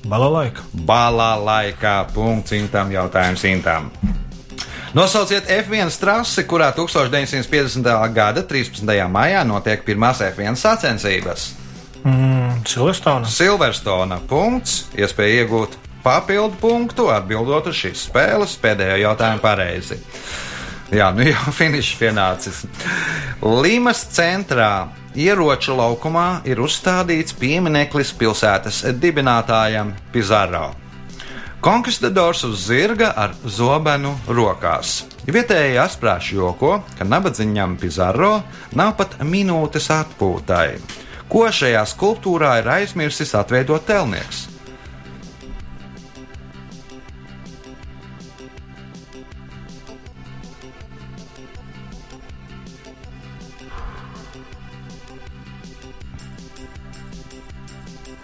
Balalaika. 0.08 0.64
Balā 0.88 1.32
laikā, 1.40 1.94
punkts 2.12 2.52
intam, 2.56 2.90
jautājums 2.92 3.44
intam. 3.48 3.92
Nosauciet 4.94 5.48
F1 5.50 5.90
trasi, 5.98 6.44
kurā 6.46 6.68
1950. 6.70 7.88
gada 8.14 8.44
13. 8.46 8.86
maijā 9.10 9.40
notiek 9.42 9.80
pirmās 9.82 10.20
F1 10.22 10.54
sacensības. 10.54 11.48
Mm, 12.04 12.60
Silverstone. 12.62 13.26
Silverstona 13.26 14.20
punkts, 14.30 14.84
iespēja 14.94 15.42
iegūt 15.42 15.74
papildu 16.04 16.54
punktu, 16.60 17.08
atbildot 17.10 17.66
uz 17.72 17.80
šīs 17.80 18.04
spēles 18.06 18.54
pēdējo 18.62 19.00
jautājumu 19.02 19.42
pareizi. 19.42 19.98
Jā, 20.94 21.10
nu 21.10 21.26
jau 21.26 21.50
finišs 21.58 21.98
pienācis. 21.98 22.62
Limas 23.42 24.06
centrā 24.14 24.92
ieroču 25.18 25.74
laukumā 25.74 26.44
ir 26.46 26.62
uzstādīts 26.62 27.34
piemineklis 27.42 28.14
pilsētas 28.14 28.84
dibinātājam 29.02 29.90
Pizarro. 30.14 30.68
Konkistadors 31.64 32.44
uz 32.44 32.66
zirga 32.66 33.06
ar 33.16 33.30
zobenu 33.48 34.10
rokās. 34.28 35.06
Vietējie 35.24 35.78
asprāši 35.80 36.36
joko, 36.36 36.74
ka 36.98 37.06
nabadzīgam 37.08 37.78
Pizarro 37.80 38.42
nav 38.76 38.92
pat 38.98 39.16
minūtes 39.24 39.88
atpūtai. 39.96 40.76
Ko 41.32 41.46
šajā 41.48 41.86
skulptūrā 41.88 42.58
ir 42.60 42.68
aizmirsis 42.68 43.32
atveidot 43.32 43.88
telnieks? 43.88 44.44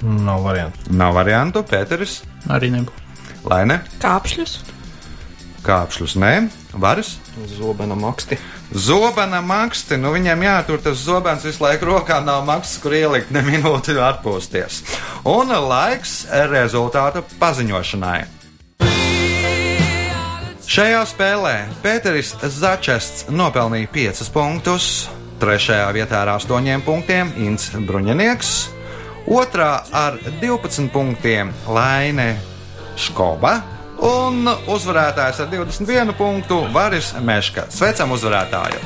Nav 0.04 0.44
variantu. 0.44 0.90
Nav 0.92 1.16
variantu, 1.16 1.64
Pēteris, 1.64 2.20
Arī 2.52 2.76
nebūs. 2.76 3.09
Laine, 3.48 3.80
Kāpšļus. 4.02 4.58
kāpšļus, 5.64 6.14
nē, 6.16 6.48
varas. 6.72 7.18
Zobena 7.56 7.94
maksti. 7.94 8.38
Zobena 8.72 9.40
maksti, 9.44 9.96
nu 10.00 10.12
viņam 10.14 10.42
jātur 10.44 10.80
tas 10.82 10.96
zobens 11.04 11.44
visu 11.44 11.62
laiku 11.64 11.88
rokā, 11.88 12.20
nav 12.24 12.44
maksas, 12.48 12.78
kur 12.82 12.92
ielikt 12.96 13.30
ne 13.30 13.42
minūti 13.42 13.96
atpūsties. 13.96 14.82
Un 15.24 15.48
laiks 15.52 16.26
rezultātu 16.52 17.24
paziņošanai. 17.40 18.20
Šajā 20.70 21.00
spēlē 21.10 21.54
Pēteris 21.82 22.36
Začests 22.46 23.24
nopelnīja 23.34 23.88
5 23.90 24.28
punktus, 24.30 25.08
3. 25.42 25.80
vietā 25.96 26.20
ar 26.22 26.36
8 26.36 26.84
punktiem 26.86 27.32
Inns 27.42 27.72
Bruņinieks, 27.74 28.52
2. 29.26 29.66
ar 29.92 30.20
12 30.40 30.86
punktiem 30.94 31.50
Laine 31.66 32.36
Škoba 32.98 33.54
un 34.06 34.48
uzvarētājs 34.48 35.42
ar 35.44 35.52
21 35.52 36.16
punktu 36.18 36.62
Varis 36.74 37.12
Meška. 37.20 37.68
Sveicam 37.70 38.16
uzvarētāju! 38.16 38.80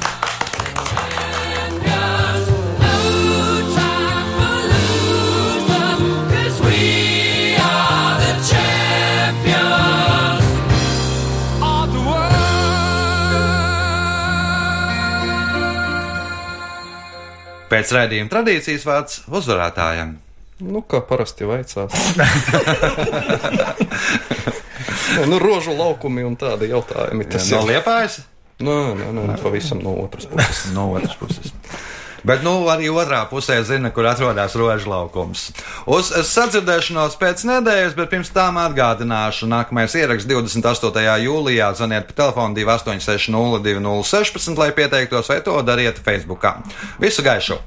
Pēc 17.75 17.91
raidījuma 17.91 18.31
tradīcijas 18.31 18.85
vārds 18.87 19.23
uzvarētājiem. 19.35 20.13
Nu, 20.63 20.85
kā 20.87 21.01
parasti 21.03 21.49
veicās. 21.49 21.91
Nē, 25.15 25.27
nu, 25.27 25.41
rožu 25.43 25.75
laukumi 25.75 26.23
un 26.27 26.37
tādi 26.39 26.71
jautājumi. 26.71 27.27
Tas 27.31 27.51
no 27.51 27.65
ir 27.65 27.75
liepājas, 27.75 28.23
Nē, 28.63 28.95
nē, 28.95 29.11
nē, 29.11 29.35
pavisam 29.43 29.81
no 29.83 29.97
otras 30.05 30.29
puses. 30.31 30.69
no 30.77 30.93
otras 30.95 31.17
puses. 31.19 31.51
Bet 32.25 32.41
nu, 32.41 32.55
arī 32.73 32.87
otrā 32.89 33.19
pusē 33.29 33.59
zina, 33.69 33.91
kur 33.93 34.07
atrodas 34.09 34.55
rožu 34.57 34.89
laukums. 34.89 35.51
Uz 35.91 36.09
sadzirdēšanos 36.31 37.19
pēc 37.21 37.45
nedēļas, 37.51 37.99
bet 37.99 38.15
pirms 38.15 38.33
tam 38.33 38.57
atgādināšu, 38.63 39.51
nākamais 39.51 39.99
ieraksts 39.99 40.31
28. 40.31 41.05
jūlijā. 41.27 41.75
Zvaniet 41.77 42.09
pa 42.09 42.19
telefonu 42.23 42.57
286, 42.57 43.29
0216, 43.61 44.57
lai 44.57 44.73
pieteiktos, 44.73 45.29
vai 45.29 45.43
to 45.45 45.61
dariet 45.67 46.01
Facebook. 46.01 46.49
Visu 47.03 47.27
gaišu! 47.27 47.61